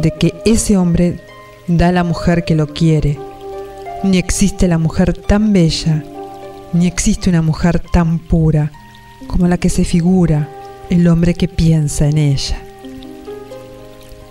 de 0.00 0.10
que 0.10 0.34
ese 0.44 0.76
hombre 0.76 1.20
da 1.68 1.88
a 1.88 1.92
la 1.92 2.04
mujer 2.04 2.44
que 2.44 2.54
lo 2.54 2.68
quiere. 2.68 3.18
Ni 4.02 4.18
existe 4.18 4.66
la 4.66 4.78
mujer 4.78 5.12
tan 5.12 5.52
bella, 5.52 6.02
ni 6.72 6.86
existe 6.86 7.30
una 7.30 7.42
mujer 7.42 7.78
tan 7.78 8.18
pura 8.18 8.72
como 9.28 9.46
la 9.46 9.58
que 9.58 9.70
se 9.70 9.84
figura 9.84 10.48
el 10.90 11.06
hombre 11.06 11.34
que 11.34 11.46
piensa 11.46 12.08
en 12.08 12.18
ella. 12.18 12.71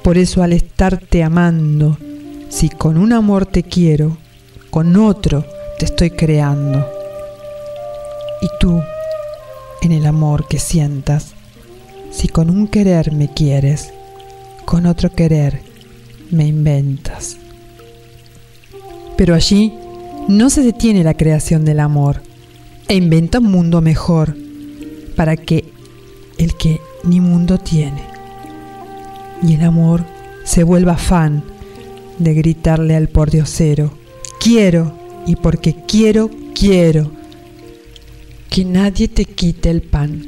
Por 0.04 0.18
eso 0.18 0.42
al 0.42 0.54
estarte 0.54 1.22
amando, 1.22 1.96
si 2.50 2.70
con 2.70 2.98
un 2.98 3.14
amor 3.14 3.46
te 3.46 3.62
quiero, 3.62 4.18
con 4.72 4.98
otro 4.98 5.46
te 5.78 5.86
estoy 5.86 6.10
creando. 6.10 6.88
Y 8.42 8.48
tú, 8.60 8.82
en 9.84 9.92
el 9.92 10.08
amor 10.08 10.48
que 10.48 10.58
sientas, 10.58 11.34
si 12.10 12.28
con 12.30 12.50
un 12.50 12.68
querer 12.68 13.12
me 13.14 13.32
quieres, 13.32 13.94
con 14.66 14.88
otro 14.88 15.12
querer 15.12 15.62
me 16.32 16.48
inventas. 16.48 17.38
Pero 19.18 19.36
allí 19.36 19.72
no 20.28 20.50
se 20.50 20.62
detiene 20.62 21.04
la 21.04 21.14
creación 21.14 21.64
del 21.64 21.80
amor 21.80 22.24
e 22.88 22.96
inventa 22.96 23.38
un 23.38 23.52
mundo 23.52 23.82
mejor 23.82 24.36
para 25.16 25.38
que 25.38 25.72
el 26.40 26.56
que 26.56 26.82
ni 27.04 27.20
mundo 27.20 27.60
tiene 27.60 28.11
y 29.42 29.56
el 29.56 29.64
amor 29.64 30.04
se 30.44 30.64
vuelva 30.64 30.98
fan 30.98 31.44
de 32.18 32.34
gritarle 32.34 32.96
al 32.96 33.08
pordiosero, 33.08 33.92
quiero 34.40 34.94
y 35.26 35.36
porque 35.36 35.76
quiero, 35.88 36.30
quiero 36.54 37.12
que 38.50 38.66
nadie 38.66 39.08
te 39.08 39.26
quite 39.26 39.70
el 39.70 39.82
pan, 39.82 40.26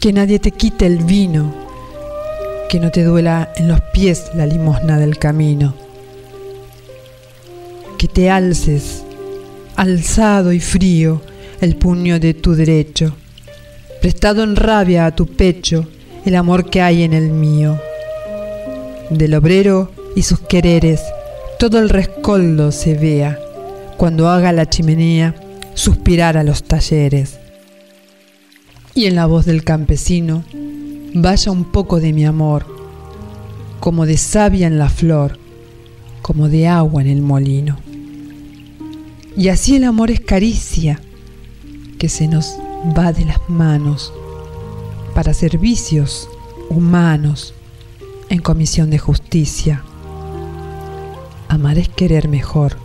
que 0.00 0.12
nadie 0.12 0.38
te 0.38 0.50
quite 0.50 0.86
el 0.86 0.98
vino, 0.98 1.52
que 2.68 2.78
no 2.78 2.90
te 2.90 3.04
duela 3.04 3.52
en 3.56 3.68
los 3.68 3.80
pies 3.92 4.30
la 4.34 4.46
limosna 4.46 4.98
del 4.98 5.18
camino, 5.18 5.74
que 7.96 8.06
te 8.06 8.30
alces, 8.30 9.02
alzado 9.76 10.52
y 10.52 10.60
frío, 10.60 11.22
el 11.60 11.76
puño 11.76 12.20
de 12.20 12.34
tu 12.34 12.54
derecho, 12.54 13.14
prestado 14.00 14.42
en 14.42 14.56
rabia 14.56 15.06
a 15.06 15.14
tu 15.14 15.26
pecho 15.26 15.88
el 16.24 16.36
amor 16.36 16.70
que 16.70 16.80
hay 16.80 17.02
en 17.02 17.12
el 17.12 17.30
mío. 17.30 17.78
Del 19.10 19.34
obrero 19.34 19.90
y 20.16 20.22
sus 20.22 20.40
quereres, 20.40 21.02
todo 21.58 21.78
el 21.78 21.90
rescoldo 21.90 22.72
se 22.72 22.94
vea, 22.94 23.38
cuando 23.96 24.28
haga 24.28 24.52
la 24.52 24.68
chimenea 24.68 25.34
suspirar 25.74 26.36
a 26.36 26.42
los 26.42 26.64
talleres. 26.64 27.38
Y 28.94 29.06
en 29.06 29.16
la 29.16 29.26
voz 29.26 29.44
del 29.44 29.64
campesino 29.64 30.44
vaya 31.14 31.52
un 31.52 31.64
poco 31.64 32.00
de 32.00 32.12
mi 32.12 32.24
amor, 32.24 32.64
como 33.80 34.06
de 34.06 34.16
savia 34.16 34.66
en 34.66 34.78
la 34.78 34.88
flor, 34.88 35.38
como 36.22 36.48
de 36.48 36.68
agua 36.68 37.02
en 37.02 37.08
el 37.08 37.20
molino. 37.20 37.78
Y 39.36 39.48
así 39.48 39.76
el 39.76 39.84
amor 39.84 40.10
es 40.10 40.20
caricia 40.20 41.00
que 41.98 42.08
se 42.08 42.28
nos 42.28 42.56
va 42.96 43.12
de 43.12 43.26
las 43.26 43.38
manos 43.48 44.12
para 45.14 45.32
servicios 45.32 46.28
humanos 46.68 47.54
en 48.28 48.40
comisión 48.40 48.90
de 48.90 48.98
justicia. 48.98 49.82
Amar 51.48 51.78
es 51.78 51.88
querer 51.88 52.28
mejor. 52.28 52.76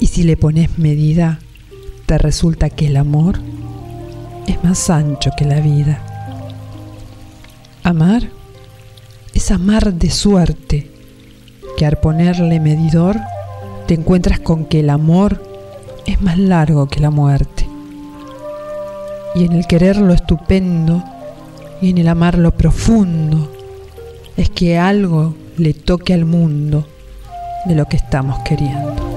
Y 0.00 0.06
si 0.06 0.22
le 0.22 0.36
pones 0.36 0.78
medida, 0.78 1.40
te 2.06 2.16
resulta 2.16 2.70
que 2.70 2.86
el 2.86 2.96
amor 2.96 3.38
es 4.46 4.62
más 4.64 4.88
ancho 4.88 5.30
que 5.36 5.44
la 5.44 5.60
vida. 5.60 6.02
Amar 7.82 8.30
es 9.34 9.50
amar 9.50 9.92
de 9.92 10.10
suerte, 10.10 10.90
que 11.76 11.86
al 11.86 11.98
ponerle 11.98 12.60
medidor 12.60 13.16
te 13.86 13.94
encuentras 13.94 14.40
con 14.40 14.64
que 14.64 14.80
el 14.80 14.90
amor 14.90 15.42
es 16.06 16.20
más 16.22 16.38
largo 16.38 16.88
que 16.88 17.00
la 17.00 17.10
muerte 17.10 17.57
y 19.38 19.44
en 19.44 19.52
el 19.52 19.66
querer 19.66 19.96
lo 19.98 20.12
estupendo 20.12 21.04
y 21.80 21.90
en 21.90 21.98
el 21.98 22.08
amar 22.08 22.36
lo 22.36 22.50
profundo 22.50 23.48
es 24.36 24.50
que 24.50 24.78
algo 24.78 25.34
le 25.56 25.74
toque 25.74 26.12
al 26.12 26.24
mundo 26.24 26.84
de 27.64 27.76
lo 27.76 27.86
que 27.86 27.96
estamos 27.96 28.40
queriendo. 28.40 29.07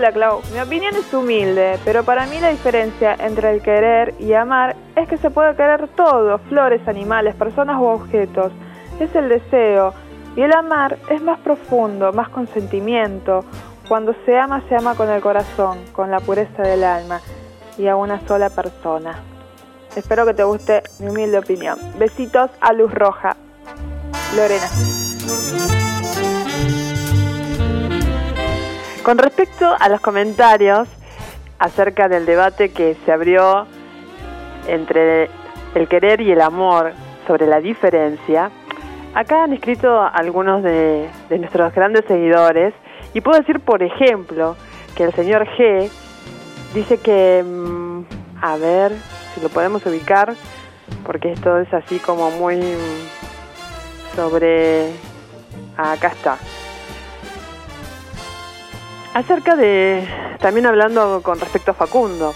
Hola 0.00 0.12
Clau, 0.12 0.40
mi 0.54 0.60
opinión 0.60 0.96
es 0.96 1.12
humilde, 1.12 1.78
pero 1.84 2.04
para 2.04 2.24
mí 2.24 2.40
la 2.40 2.48
diferencia 2.48 3.14
entre 3.20 3.50
el 3.50 3.60
querer 3.60 4.14
y 4.18 4.32
amar 4.32 4.74
es 4.96 5.06
que 5.06 5.18
se 5.18 5.28
puede 5.28 5.54
querer 5.56 5.88
todo, 5.88 6.38
flores, 6.48 6.88
animales, 6.88 7.34
personas 7.34 7.78
u 7.78 7.84
objetos. 7.84 8.50
Es 8.98 9.14
el 9.14 9.28
deseo. 9.28 9.92
Y 10.36 10.40
el 10.40 10.54
amar 10.54 10.96
es 11.10 11.20
más 11.20 11.38
profundo, 11.40 12.14
más 12.14 12.30
consentimiento. 12.30 13.44
Cuando 13.88 14.14
se 14.24 14.38
ama, 14.38 14.62
se 14.70 14.74
ama 14.74 14.94
con 14.94 15.10
el 15.10 15.20
corazón, 15.20 15.76
con 15.92 16.10
la 16.10 16.20
pureza 16.20 16.62
del 16.62 16.82
alma 16.82 17.20
y 17.76 17.86
a 17.86 17.94
una 17.94 18.26
sola 18.26 18.48
persona. 18.48 19.22
Espero 19.94 20.24
que 20.24 20.32
te 20.32 20.44
guste 20.44 20.82
mi 21.00 21.08
humilde 21.08 21.36
opinión. 21.36 21.78
Besitos 21.98 22.50
a 22.62 22.72
Luz 22.72 22.90
Roja. 22.94 23.36
Lorena. 24.34 25.09
Con 29.02 29.16
respecto 29.16 29.74
a 29.78 29.88
los 29.88 30.00
comentarios 30.02 30.86
acerca 31.58 32.08
del 32.08 32.26
debate 32.26 32.70
que 32.70 32.96
se 33.04 33.12
abrió 33.12 33.66
entre 34.66 35.30
el 35.74 35.88
querer 35.88 36.20
y 36.20 36.32
el 36.32 36.40
amor 36.42 36.92
sobre 37.26 37.46
la 37.46 37.60
diferencia, 37.60 38.50
acá 39.14 39.44
han 39.44 39.54
escrito 39.54 40.02
algunos 40.02 40.62
de, 40.62 41.08
nuestros 41.30 41.74
grandes 41.74 42.04
seguidores 42.06 42.74
y 43.14 43.22
puedo 43.22 43.38
decir, 43.38 43.60
por 43.60 43.82
ejemplo, 43.82 44.56
que 44.94 45.04
el 45.04 45.14
señor 45.14 45.48
G 45.56 45.90
dice 46.74 46.98
que, 46.98 47.42
mm, 47.42 48.02
a 48.42 48.56
ver 48.58 48.92
si 49.34 49.40
lo 49.40 49.48
podemos 49.48 49.84
ubicar, 49.86 50.34
porque 51.06 51.32
esto 51.32 51.58
es 51.58 51.72
así 51.72 51.98
como 52.00 52.30
muy 52.32 52.56
mm, 52.56 54.14
sobre 54.14 54.90
acá 55.78 56.08
está. 56.08 56.36
Acerca 59.14 59.56
de, 59.56 60.06
también 60.38 60.66
hablando 60.66 61.20
con 61.22 61.40
respecto 61.40 61.72
a 61.72 61.74
Facundo, 61.74 62.32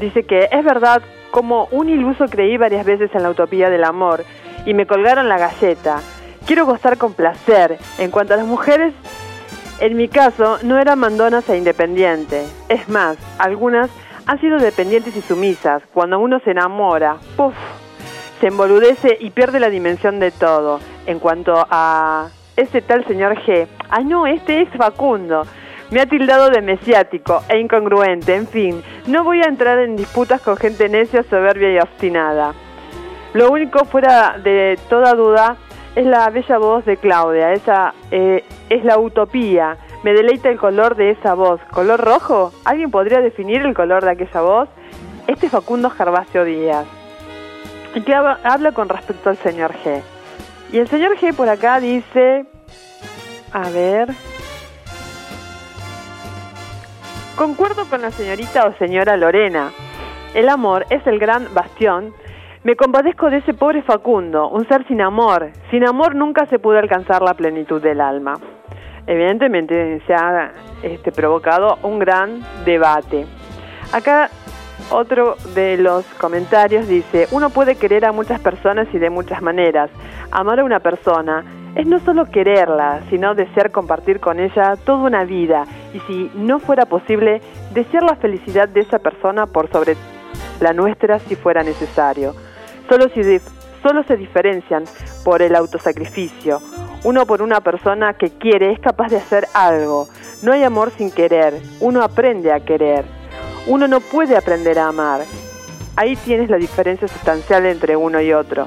dice 0.00 0.24
que 0.24 0.48
es 0.50 0.64
verdad 0.64 1.02
como 1.30 1.68
un 1.70 1.88
iluso 1.88 2.26
creí 2.26 2.56
varias 2.56 2.84
veces 2.84 3.10
en 3.14 3.22
la 3.22 3.30
utopía 3.30 3.70
del 3.70 3.84
amor 3.84 4.24
y 4.66 4.74
me 4.74 4.86
colgaron 4.86 5.28
la 5.28 5.38
galleta. 5.38 6.00
Quiero 6.46 6.66
gozar 6.66 6.98
con 6.98 7.14
placer. 7.14 7.78
En 7.98 8.10
cuanto 8.10 8.34
a 8.34 8.36
las 8.36 8.46
mujeres, 8.46 8.94
en 9.80 9.96
mi 9.96 10.08
caso 10.08 10.58
no 10.62 10.78
eran 10.78 10.98
mandonas 10.98 11.48
e 11.48 11.56
independientes. 11.56 12.52
Es 12.68 12.88
más, 12.88 13.16
algunas 13.38 13.90
han 14.26 14.40
sido 14.40 14.58
dependientes 14.58 15.14
y 15.16 15.22
sumisas. 15.22 15.82
Cuando 15.94 16.18
uno 16.18 16.40
se 16.40 16.50
enamora, 16.50 17.18
¡puf! 17.36 17.54
se 18.40 18.48
emboludece 18.48 19.18
y 19.20 19.30
pierde 19.30 19.60
la 19.60 19.70
dimensión 19.70 20.20
de 20.20 20.30
todo. 20.30 20.80
En 21.06 21.18
cuanto 21.18 21.66
a 21.70 22.28
ese 22.56 22.82
tal 22.82 23.06
señor 23.06 23.36
G, 23.44 23.66
ah 23.88 24.00
no, 24.00 24.26
este 24.26 24.62
es 24.62 24.68
Facundo. 24.70 25.44
Me 25.90 26.02
ha 26.02 26.06
tildado 26.06 26.50
de 26.50 26.60
mesiático 26.60 27.42
e 27.48 27.58
incongruente, 27.58 28.34
en 28.34 28.46
fin, 28.46 28.82
no 29.06 29.24
voy 29.24 29.40
a 29.40 29.48
entrar 29.48 29.78
en 29.78 29.96
disputas 29.96 30.42
con 30.42 30.58
gente 30.58 30.88
necia, 30.88 31.22
soberbia 31.22 31.72
y 31.72 31.78
obstinada. 31.78 32.52
Lo 33.32 33.50
único 33.50 33.86
fuera 33.86 34.36
de 34.38 34.78
toda 34.90 35.14
duda 35.14 35.56
es 35.96 36.04
la 36.04 36.28
bella 36.28 36.58
voz 36.58 36.84
de 36.84 36.98
Claudia, 36.98 37.52
esa 37.52 37.94
eh, 38.10 38.44
es 38.68 38.84
la 38.84 38.98
utopía. 38.98 39.78
Me 40.04 40.12
deleita 40.12 40.50
el 40.50 40.58
color 40.58 40.94
de 40.94 41.10
esa 41.10 41.34
voz. 41.34 41.60
¿Color 41.72 42.00
rojo? 42.00 42.52
¿Alguien 42.64 42.90
podría 42.90 43.20
definir 43.20 43.62
el 43.62 43.74
color 43.74 44.04
de 44.04 44.12
aquella 44.12 44.40
voz? 44.42 44.68
Este 45.26 45.46
es 45.46 45.52
Facundo 45.52 45.90
Gervasio 45.90 46.44
Díaz, 46.44 46.86
que 48.04 48.14
habla 48.14 48.72
con 48.72 48.88
respecto 48.88 49.30
al 49.30 49.36
señor 49.38 49.72
G. 49.84 50.02
Y 50.70 50.78
el 50.78 50.88
señor 50.88 51.16
G 51.16 51.34
por 51.34 51.48
acá 51.48 51.80
dice, 51.80 52.46
a 53.52 53.70
ver, 53.70 54.08
Concuerdo 57.38 57.84
con 57.88 58.02
la 58.02 58.10
señorita 58.10 58.66
o 58.66 58.72
señora 58.78 59.16
Lorena. 59.16 59.70
El 60.34 60.48
amor 60.48 60.84
es 60.90 61.06
el 61.06 61.20
gran 61.20 61.54
bastión. 61.54 62.12
Me 62.64 62.74
compadezco 62.74 63.30
de 63.30 63.36
ese 63.36 63.54
pobre 63.54 63.80
Facundo, 63.82 64.48
un 64.48 64.66
ser 64.66 64.84
sin 64.88 65.00
amor. 65.00 65.52
Sin 65.70 65.86
amor 65.86 66.16
nunca 66.16 66.46
se 66.46 66.58
pudo 66.58 66.78
alcanzar 66.78 67.22
la 67.22 67.34
plenitud 67.34 67.80
del 67.80 68.00
alma. 68.00 68.34
Evidentemente 69.06 70.02
se 70.04 70.14
ha 70.14 70.50
este, 70.82 71.12
provocado 71.12 71.78
un 71.84 72.00
gran 72.00 72.40
debate. 72.64 73.24
Acá 73.92 74.30
otro 74.90 75.36
de 75.54 75.76
los 75.76 76.04
comentarios 76.20 76.88
dice, 76.88 77.28
uno 77.30 77.50
puede 77.50 77.76
querer 77.76 78.04
a 78.04 78.12
muchas 78.12 78.40
personas 78.40 78.88
y 78.92 78.98
de 78.98 79.10
muchas 79.10 79.42
maneras. 79.42 79.90
Amar 80.30 80.60
a 80.60 80.64
una 80.64 80.80
persona 80.80 81.44
es 81.74 81.86
no 81.86 82.00
solo 82.00 82.26
quererla, 82.26 83.02
sino 83.10 83.34
desear 83.34 83.70
compartir 83.70 84.20
con 84.20 84.40
ella 84.40 84.74
toda 84.84 84.98
una 84.98 85.24
vida 85.24 85.64
y 85.92 86.00
si 86.00 86.30
no 86.34 86.58
fuera 86.58 86.86
posible, 86.86 87.40
desear 87.72 88.02
la 88.02 88.16
felicidad 88.16 88.68
de 88.68 88.80
esa 88.80 88.98
persona 88.98 89.46
por 89.46 89.70
sobre 89.70 89.96
la 90.60 90.72
nuestra 90.72 91.18
si 91.20 91.36
fuera 91.36 91.62
necesario. 91.62 92.34
Solo, 92.88 93.08
si 93.10 93.22
solo 93.82 94.02
se 94.04 94.16
diferencian 94.16 94.84
por 95.24 95.42
el 95.42 95.54
autosacrificio. 95.54 96.60
Uno 97.04 97.26
por 97.26 97.42
una 97.42 97.60
persona 97.60 98.14
que 98.14 98.30
quiere 98.30 98.72
es 98.72 98.80
capaz 98.80 99.08
de 99.08 99.18
hacer 99.18 99.46
algo. 99.54 100.08
No 100.42 100.52
hay 100.52 100.64
amor 100.64 100.90
sin 100.96 101.10
querer. 101.10 101.54
Uno 101.80 102.02
aprende 102.02 102.52
a 102.52 102.60
querer. 102.60 103.17
Uno 103.68 103.86
no 103.86 104.00
puede 104.00 104.34
aprender 104.34 104.78
a 104.78 104.88
amar. 104.88 105.20
Ahí 105.94 106.16
tienes 106.16 106.48
la 106.48 106.56
diferencia 106.56 107.06
sustancial 107.06 107.66
entre 107.66 107.96
uno 107.96 108.18
y 108.18 108.32
otro. 108.32 108.66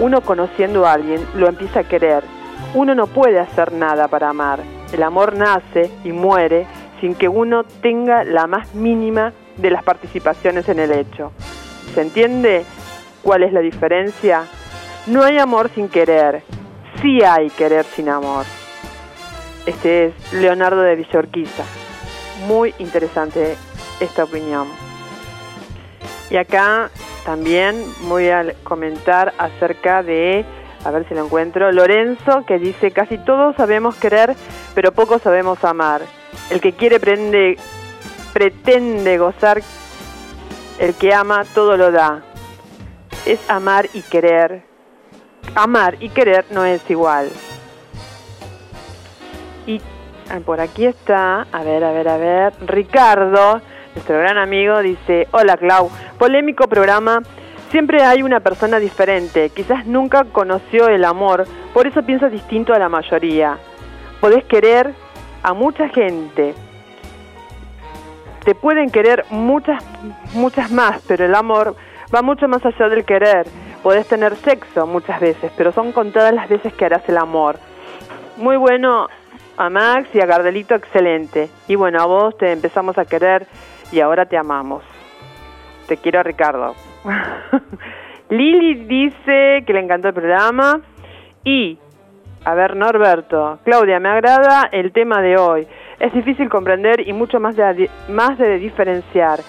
Uno 0.00 0.22
conociendo 0.22 0.84
a 0.84 0.92
alguien 0.94 1.24
lo 1.36 1.48
empieza 1.48 1.80
a 1.80 1.84
querer. 1.84 2.24
Uno 2.74 2.96
no 2.96 3.06
puede 3.06 3.38
hacer 3.38 3.70
nada 3.70 4.08
para 4.08 4.30
amar. 4.30 4.58
El 4.92 5.04
amor 5.04 5.36
nace 5.36 5.88
y 6.02 6.10
muere 6.10 6.66
sin 7.00 7.14
que 7.14 7.28
uno 7.28 7.62
tenga 7.62 8.24
la 8.24 8.48
más 8.48 8.74
mínima 8.74 9.32
de 9.56 9.70
las 9.70 9.84
participaciones 9.84 10.68
en 10.68 10.80
el 10.80 10.90
hecho. 10.90 11.30
¿Se 11.94 12.02
entiende 12.02 12.64
cuál 13.22 13.44
es 13.44 13.52
la 13.52 13.60
diferencia? 13.60 14.46
No 15.06 15.22
hay 15.22 15.38
amor 15.38 15.70
sin 15.72 15.88
querer. 15.88 16.42
Sí 17.00 17.22
hay 17.22 17.50
querer 17.50 17.84
sin 17.84 18.08
amor. 18.08 18.46
Este 19.64 20.06
es 20.06 20.32
Leonardo 20.32 20.80
de 20.80 20.96
Villorquiza. 20.96 21.62
Muy 22.48 22.74
interesante 22.80 23.56
esta 24.00 24.24
opinión. 24.24 24.68
Y 26.30 26.36
acá 26.36 26.90
también 27.24 27.84
voy 28.02 28.28
a 28.28 28.54
comentar 28.64 29.32
acerca 29.38 30.02
de, 30.02 30.44
a 30.84 30.90
ver 30.90 31.08
si 31.08 31.14
lo 31.14 31.24
encuentro, 31.24 31.70
Lorenzo, 31.72 32.44
que 32.46 32.58
dice, 32.58 32.90
casi 32.90 33.18
todos 33.18 33.56
sabemos 33.56 33.96
querer, 33.96 34.34
pero 34.74 34.92
poco 34.92 35.18
sabemos 35.18 35.62
amar. 35.64 36.02
El 36.50 36.60
que 36.60 36.72
quiere 36.72 37.00
prende, 37.00 37.56
pretende 38.32 39.16
gozar, 39.18 39.62
el 40.78 40.94
que 40.94 41.14
ama 41.14 41.44
todo 41.54 41.76
lo 41.76 41.90
da. 41.90 42.22
Es 43.26 43.38
amar 43.48 43.88
y 43.94 44.02
querer. 44.02 44.62
Amar 45.54 45.96
y 46.00 46.08
querer 46.10 46.44
no 46.50 46.64
es 46.64 46.82
igual. 46.90 47.30
Y 49.66 49.80
ah, 50.30 50.40
por 50.44 50.60
aquí 50.60 50.84
está, 50.84 51.46
a 51.52 51.62
ver, 51.62 51.84
a 51.84 51.92
ver, 51.92 52.08
a 52.08 52.18
ver, 52.18 52.52
Ricardo 52.66 53.62
nuestro 53.94 54.18
gran 54.18 54.38
amigo, 54.38 54.80
dice, 54.80 55.28
hola 55.30 55.56
Clau, 55.56 55.90
polémico 56.18 56.68
programa, 56.68 57.22
siempre 57.70 58.02
hay 58.02 58.22
una 58.22 58.40
persona 58.40 58.78
diferente, 58.78 59.50
quizás 59.50 59.86
nunca 59.86 60.24
conoció 60.24 60.88
el 60.88 61.04
amor, 61.04 61.46
por 61.72 61.86
eso 61.86 62.02
piensa 62.02 62.28
distinto 62.28 62.74
a 62.74 62.78
la 62.78 62.88
mayoría. 62.88 63.58
Podés 64.20 64.44
querer 64.44 64.92
a 65.42 65.52
mucha 65.52 65.88
gente, 65.88 66.54
te 68.44 68.54
pueden 68.54 68.90
querer 68.90 69.24
muchas, 69.30 69.82
muchas 70.34 70.70
más, 70.70 71.02
pero 71.08 71.24
el 71.24 71.34
amor 71.34 71.76
va 72.14 72.22
mucho 72.22 72.46
más 72.46 72.64
allá 72.64 72.88
del 72.88 73.04
querer. 73.04 73.46
Podés 73.82 74.06
tener 74.06 74.36
sexo 74.36 74.86
muchas 74.86 75.20
veces, 75.20 75.50
pero 75.56 75.72
son 75.72 75.92
contadas 75.92 76.34
las 76.34 76.48
veces 76.48 76.72
que 76.74 76.84
harás 76.84 77.06
el 77.08 77.18
amor. 77.18 77.58
Muy 78.36 78.56
bueno 78.56 79.08
a 79.56 79.70
Max 79.70 80.08
y 80.14 80.20
a 80.20 80.26
Gardelito, 80.26 80.74
excelente. 80.74 81.48
Y 81.68 81.74
bueno, 81.74 82.00
a 82.00 82.06
vos 82.06 82.36
te 82.36 82.52
empezamos 82.52 82.98
a 82.98 83.04
querer 83.04 83.46
y 83.92 84.00
ahora 84.00 84.26
te 84.26 84.36
amamos. 84.36 84.82
Te 85.86 85.96
quiero, 85.96 86.22
Ricardo. 86.22 86.74
Lili 88.30 88.74
dice 88.86 89.64
que 89.66 89.72
le 89.72 89.80
encantó 89.80 90.08
el 90.08 90.14
programa. 90.14 90.80
Y, 91.44 91.78
a 92.44 92.54
ver, 92.54 92.74
Norberto, 92.74 93.58
Claudia, 93.64 94.00
me 94.00 94.08
agrada 94.08 94.68
el 94.72 94.92
tema 94.92 95.20
de 95.20 95.36
hoy. 95.36 95.66
Es 96.00 96.12
difícil 96.12 96.48
comprender 96.48 97.06
y 97.06 97.12
mucho 97.12 97.38
más 97.38 97.54
de, 97.56 97.90
más 98.08 98.38
de 98.38 98.58
diferenciar. 98.58 99.40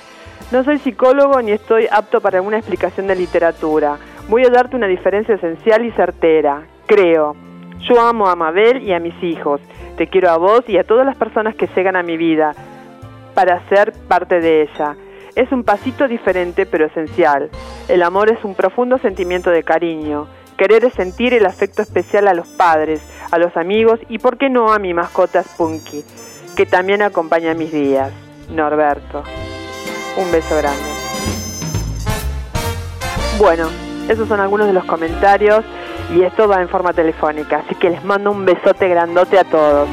No 0.52 0.64
soy 0.64 0.78
psicólogo 0.78 1.42
ni 1.42 1.52
estoy 1.52 1.88
apto 1.90 2.22
para 2.22 2.42
una 2.42 2.58
explicación 2.58 3.08
de 3.08 3.16
literatura. 3.16 3.98
Voy 4.28 4.44
a 4.44 4.50
darte 4.50 4.76
una 4.76 4.88
diferencia 4.88 5.36
esencial 5.36 5.86
y 5.86 5.92
certera. 5.92 6.64
Creo. 6.86 7.36
Yo 7.80 8.00
amo 8.02 8.28
a 8.28 8.36
Mabel 8.36 8.84
y 8.84 8.94
a 8.94 9.00
mis 9.00 9.22
hijos. 9.24 9.62
Te 9.98 10.08
quiero 10.08 10.30
a 10.30 10.38
vos 10.38 10.68
y 10.68 10.78
a 10.78 10.84
todas 10.84 11.06
las 11.06 11.16
personas 11.16 11.56
que 11.56 11.68
llegan 11.68 11.96
a 11.96 12.04
mi 12.04 12.18
vida 12.18 12.54
para 13.36 13.68
ser 13.70 13.94
parte 14.08 14.40
de 14.40 14.64
ella. 14.64 14.96
Es 15.36 15.52
un 15.52 15.64
pasito 15.64 16.08
diferente 16.08 16.66
pero 16.66 16.86
esencial. 16.86 17.52
El 17.88 18.02
amor 18.02 18.32
es 18.32 18.44
un 18.44 18.56
profundo 18.56 18.98
sentimiento 18.98 19.52
de 19.52 19.64
cariño. 19.64 20.28
Querer 20.58 20.86
es 20.86 20.94
sentir 20.94 21.34
el 21.34 21.46
afecto 21.46 21.82
especial 21.82 22.30
a 22.30 22.34
los 22.34 22.48
padres, 22.48 23.02
a 23.30 23.38
los 23.38 23.56
amigos 23.58 24.00
y, 24.08 24.20
por 24.20 24.38
qué 24.38 24.50
no, 24.50 24.72
a 24.72 24.80
mi 24.80 24.94
mascota 24.94 25.44
Spunky, 25.44 26.04
que 26.56 26.66
también 26.66 27.02
acompaña 27.02 27.54
mis 27.54 27.74
días. 27.74 28.14
Norberto. 28.50 29.24
Un 30.18 30.32
beso 30.32 30.56
grande. 30.58 30.96
Bueno, 33.38 33.68
esos 34.08 34.30
son 34.30 34.40
algunos 34.40 34.68
de 34.68 34.74
los 34.74 34.86
comentarios 34.86 35.66
y 36.16 36.22
esto 36.22 36.48
va 36.48 36.62
en 36.62 36.70
forma 36.70 36.94
telefónica, 36.94 37.64
así 37.66 37.76
que 37.76 37.90
les 37.90 38.04
mando 38.06 38.32
un 38.32 38.46
besote 38.46 38.88
grandote 38.88 39.38
a 39.38 39.44
todos. 39.44 39.90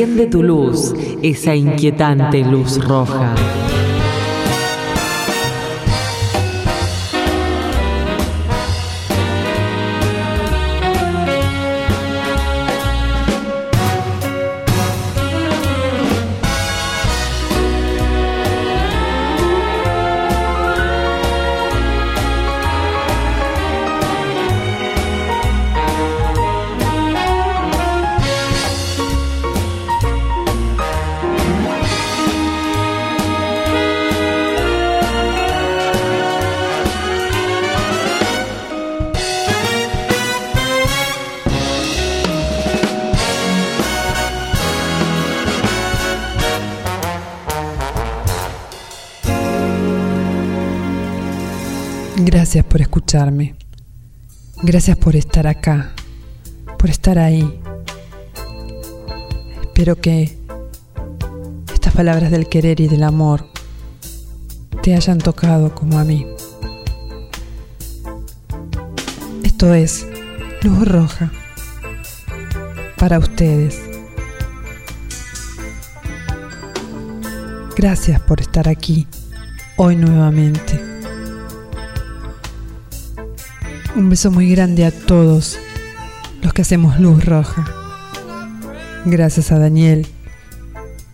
Enciende 0.00 0.26
tu 0.28 0.42
luz, 0.42 0.94
esa 1.22 1.54
inquietante 1.54 2.42
luz 2.42 2.82
roja. 2.82 3.34
Gracias 52.22 52.66
por 52.66 52.82
escucharme. 52.82 53.54
Gracias 54.62 54.94
por 54.98 55.16
estar 55.16 55.46
acá, 55.46 55.94
por 56.78 56.90
estar 56.90 57.18
ahí. 57.18 57.60
Espero 59.62 59.96
que 59.96 60.36
estas 61.72 61.94
palabras 61.94 62.30
del 62.30 62.46
querer 62.46 62.78
y 62.82 62.88
del 62.88 63.04
amor 63.04 63.46
te 64.82 64.94
hayan 64.94 65.16
tocado 65.16 65.74
como 65.74 65.98
a 65.98 66.04
mí. 66.04 66.26
Esto 69.42 69.72
es 69.72 70.06
Luz 70.62 70.86
Roja 70.86 71.32
para 72.98 73.18
ustedes. 73.18 73.80
Gracias 77.74 78.20
por 78.20 78.42
estar 78.42 78.68
aquí 78.68 79.06
hoy 79.78 79.96
nuevamente. 79.96 80.89
Un 83.96 84.08
beso 84.08 84.30
muy 84.30 84.48
grande 84.50 84.84
a 84.84 84.92
todos 84.92 85.58
los 86.42 86.52
que 86.52 86.62
hacemos 86.62 87.00
Luz 87.00 87.24
Roja. 87.24 87.66
Gracias 89.04 89.50
a 89.50 89.58
Daniel 89.58 90.06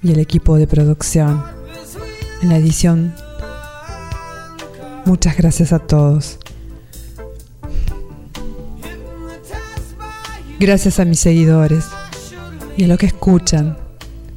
y 0.02 0.12
el 0.12 0.18
equipo 0.18 0.56
de 0.56 0.66
producción 0.66 1.42
en 2.42 2.50
la 2.50 2.58
edición. 2.58 3.14
Muchas 5.06 5.36
gracias 5.36 5.72
a 5.72 5.78
todos. 5.78 6.38
Gracias 10.60 11.00
a 11.00 11.04
mis 11.04 11.20
seguidores 11.20 11.86
y 12.76 12.84
a 12.84 12.88
los 12.88 12.98
que 12.98 13.06
escuchan, 13.06 13.78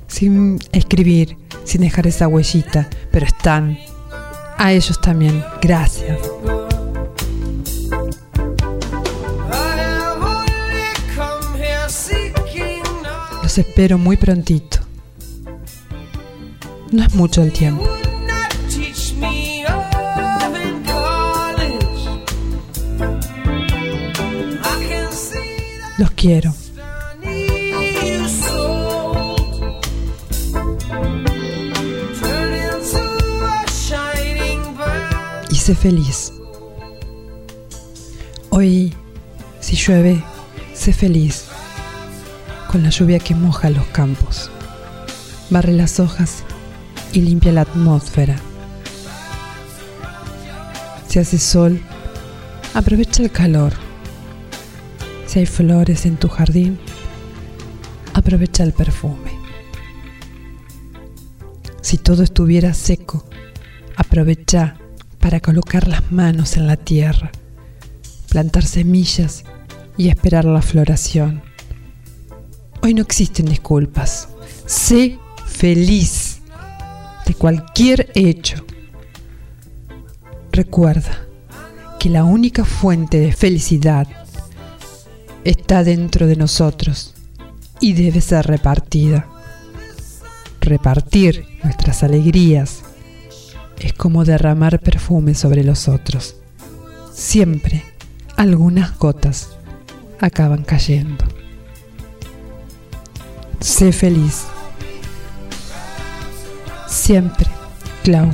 sin 0.08 0.60
escribir, 0.72 1.38
sin 1.66 1.82
dejar 1.82 2.08
esa 2.08 2.28
huellita, 2.28 2.90
pero 3.12 3.26
están. 3.26 3.78
A 4.58 4.74
ellos 4.74 5.00
también, 5.02 5.44
gracias. 5.62 6.20
Los 13.50 13.58
espero 13.58 13.98
muy 13.98 14.16
prontito. 14.16 14.78
No 16.92 17.04
es 17.04 17.16
mucho 17.16 17.42
el 17.42 17.52
tiempo. 17.52 17.84
Los 25.98 26.12
quiero. 26.12 26.54
Y 35.50 35.56
sé 35.56 35.74
feliz. 35.74 36.34
Hoy, 38.52 38.94
si 39.60 39.76
llueve, 39.76 40.24
sé 40.76 40.94
feliz 40.94 41.49
con 42.70 42.84
la 42.84 42.92
lluvia 42.92 43.18
que 43.18 43.34
moja 43.34 43.72
los 43.72 43.88
campos, 43.88 44.52
barre 45.50 45.74
las 45.74 46.00
hojas 46.00 46.44
y 47.12 47.22
limpia 47.22 47.52
la 47.52 47.62
atmósfera. 47.62 48.36
Si 51.08 51.18
hace 51.18 51.40
sol, 51.40 51.82
aprovecha 52.76 53.24
el 53.24 53.32
calor. 53.32 53.74
Si 55.26 55.40
hay 55.40 55.48
flores 55.48 56.06
en 56.06 56.18
tu 56.18 56.28
jardín, 56.28 56.78
aprovecha 58.14 58.64
el 58.64 58.74
perfume. 58.74 59.32
Si 61.82 61.98
todo 61.98 62.22
estuviera 62.22 62.76
seco, 62.76 63.26
aprovecha 63.96 64.76
para 65.18 65.40
colocar 65.40 65.88
las 65.88 66.12
manos 66.12 66.56
en 66.56 66.68
la 66.68 66.78
tierra, 66.78 67.32
plantar 68.30 68.64
semillas 68.64 69.44
y 69.98 70.10
esperar 70.10 70.46
la 70.46 70.62
floración. 70.62 71.49
Hoy 72.82 72.94
no 72.94 73.02
existen 73.02 73.46
disculpas. 73.46 74.30
Sé 74.66 75.20
feliz 75.46 76.40
de 77.26 77.34
cualquier 77.34 78.10
hecho. 78.16 78.66
Recuerda 80.52 81.26
que 82.00 82.10
la 82.10 82.24
única 82.24 82.64
fuente 82.64 83.20
de 83.20 83.34
felicidad 83.34 84.08
está 85.44 85.84
dentro 85.84 86.26
de 86.28 86.38
nosotros 86.38 87.14
y 87.82 87.94
debe 87.94 88.22
ser 88.22 88.48
repartida. 88.48 89.28
Repartir 90.62 91.46
nuestras 91.64 92.04
alegrías 92.04 92.84
es 93.80 93.94
como 93.94 94.24
derramar 94.24 94.80
perfume 94.80 95.36
sobre 95.36 95.64
los 95.64 95.90
otros. 95.90 96.38
Siempre 97.14 97.84
algunas 98.38 98.98
gotas 98.98 99.50
acaban 100.22 100.64
cayendo. 100.64 101.26
Sé 103.60 103.92
feliz. 103.92 104.46
Siempre, 106.88 107.48
Clau. 108.04 108.30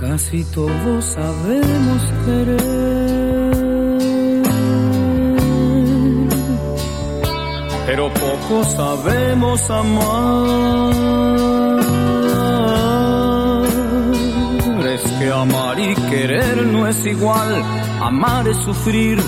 Casi 0.00 0.44
todos 0.44 1.04
sabemos 1.04 2.02
querer, 2.24 2.60
pero 7.90 8.08
poco 8.14 8.62
sabemos 8.62 9.68
amar. 9.68 10.92
Es 14.94 15.02
que 15.18 15.32
amar 15.32 15.76
y 15.80 15.94
querer 16.08 16.66
no 16.66 16.86
es 16.86 17.04
igual, 17.04 17.50
amar 18.00 18.46
es 18.46 18.58
sufrir, 18.58 19.18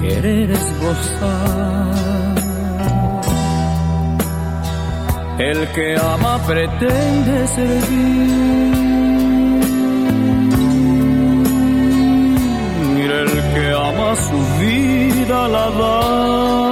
querer 0.00 0.52
es 0.52 0.66
gozar. 0.80 2.34
El 5.38 5.66
que 5.74 5.96
ama 5.96 6.38
pretende 6.46 7.48
servir. 7.48 8.52
el 13.22 13.30
que 13.54 13.66
ama 13.72 14.14
su 14.16 14.38
vida 14.60 15.48
la 15.48 15.70
da. 15.70 16.71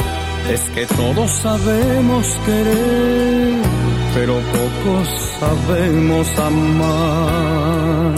Es 0.49 0.61
que 0.75 0.85
todos 0.85 1.31
sabemos 1.31 2.27
querer, 2.45 3.61
pero 4.13 4.33
pocos 4.57 5.07
sabemos 5.39 6.27
amar. 6.39 8.15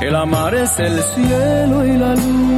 El 0.00 0.14
amar 0.14 0.54
es 0.54 0.78
el 0.78 1.02
cielo 1.02 1.84
y 1.84 1.96
la 1.96 2.14
luz. 2.14 2.48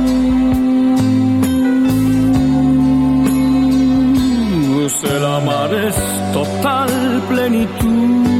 El 5.03 5.24
amar 5.24 5.72
es 5.72 5.97
total 6.32 7.22
plenitud. 7.28 8.39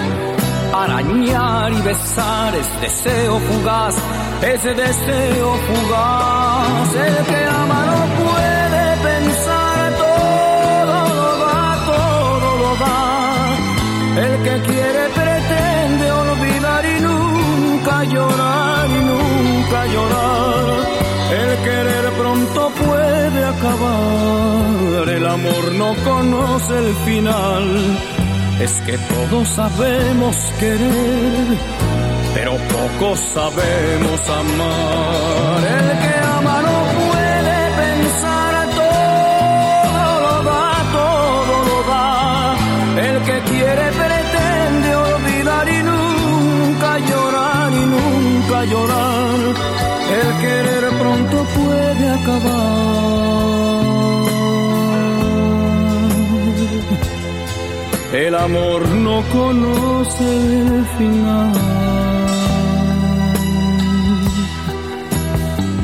arañar 0.83 1.71
y 1.73 1.81
besar, 1.81 2.55
es 2.55 2.69
deseo 2.81 3.39
fugaz, 3.39 3.95
ese 4.41 4.73
deseo 4.73 5.49
fugaz, 5.67 6.89
el 7.07 7.25
que 7.29 7.41
ama 7.45 7.79
no 7.91 8.01
puede 8.23 8.85
pensar, 9.09 9.93
todo 10.05 10.97
lo 11.19 11.29
da, 11.45 11.65
todo 11.91 12.47
lo 12.61 12.71
da, 12.83 13.01
el 14.25 14.33
que 14.45 14.55
quiere 14.69 15.03
pretende 15.19 16.11
olvidar 16.11 16.83
y 16.85 16.97
nunca 17.07 18.03
llorar 18.05 18.87
y 18.89 19.01
nunca 19.11 19.85
llorar, 19.93 20.65
el 21.41 21.51
querer 21.65 22.05
pronto 22.19 22.71
puede 22.83 23.45
acabar, 23.53 25.09
el 25.09 25.25
amor 25.27 25.63
no 25.73 25.95
conoce 26.03 26.77
el 26.77 26.95
final 27.05 28.10
es 28.63 28.73
que 28.85 28.95
todos 28.97 29.47
sabemos 29.47 30.35
querer, 30.59 31.57
pero 32.35 32.51
pocos 32.75 33.19
sabemos 33.33 34.19
amar. 34.29 35.61
El 35.77 35.89
que 36.03 36.13
ama 36.37 36.57
no 36.67 36.77
puede 36.99 37.57
pensar, 37.81 38.53
todo 38.81 40.03
lo 40.25 40.35
da, 40.49 40.67
todo 40.99 41.53
lo 41.69 41.77
da. 41.91 42.55
El 43.07 43.17
que 43.27 43.37
quiere 43.51 43.85
pretende 44.01 44.95
olvidar 44.95 45.67
y 45.67 45.83
nunca 45.91 46.99
llorar 47.09 47.71
y 47.81 47.85
nunca 47.95 48.65
llorar. 48.65 49.39
El 50.19 50.29
querer 50.43 50.83
pronto 50.99 51.37
puede 51.55 52.09
acabar. 52.09 53.60
El 58.13 58.35
amor 58.35 58.87
no 58.89 59.23
conoce 59.31 60.57
el 60.59 60.85
final. 60.97 61.53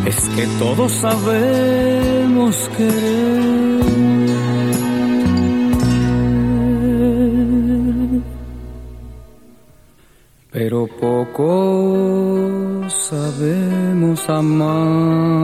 Es 0.05 0.29
que 0.35 0.45
todos 0.59 0.91
sabemos 0.91 2.69
querer, 2.75 3.81
pero 10.51 10.87
poco 10.99 12.83
sabemos 12.89 14.29
amar. 14.29 15.37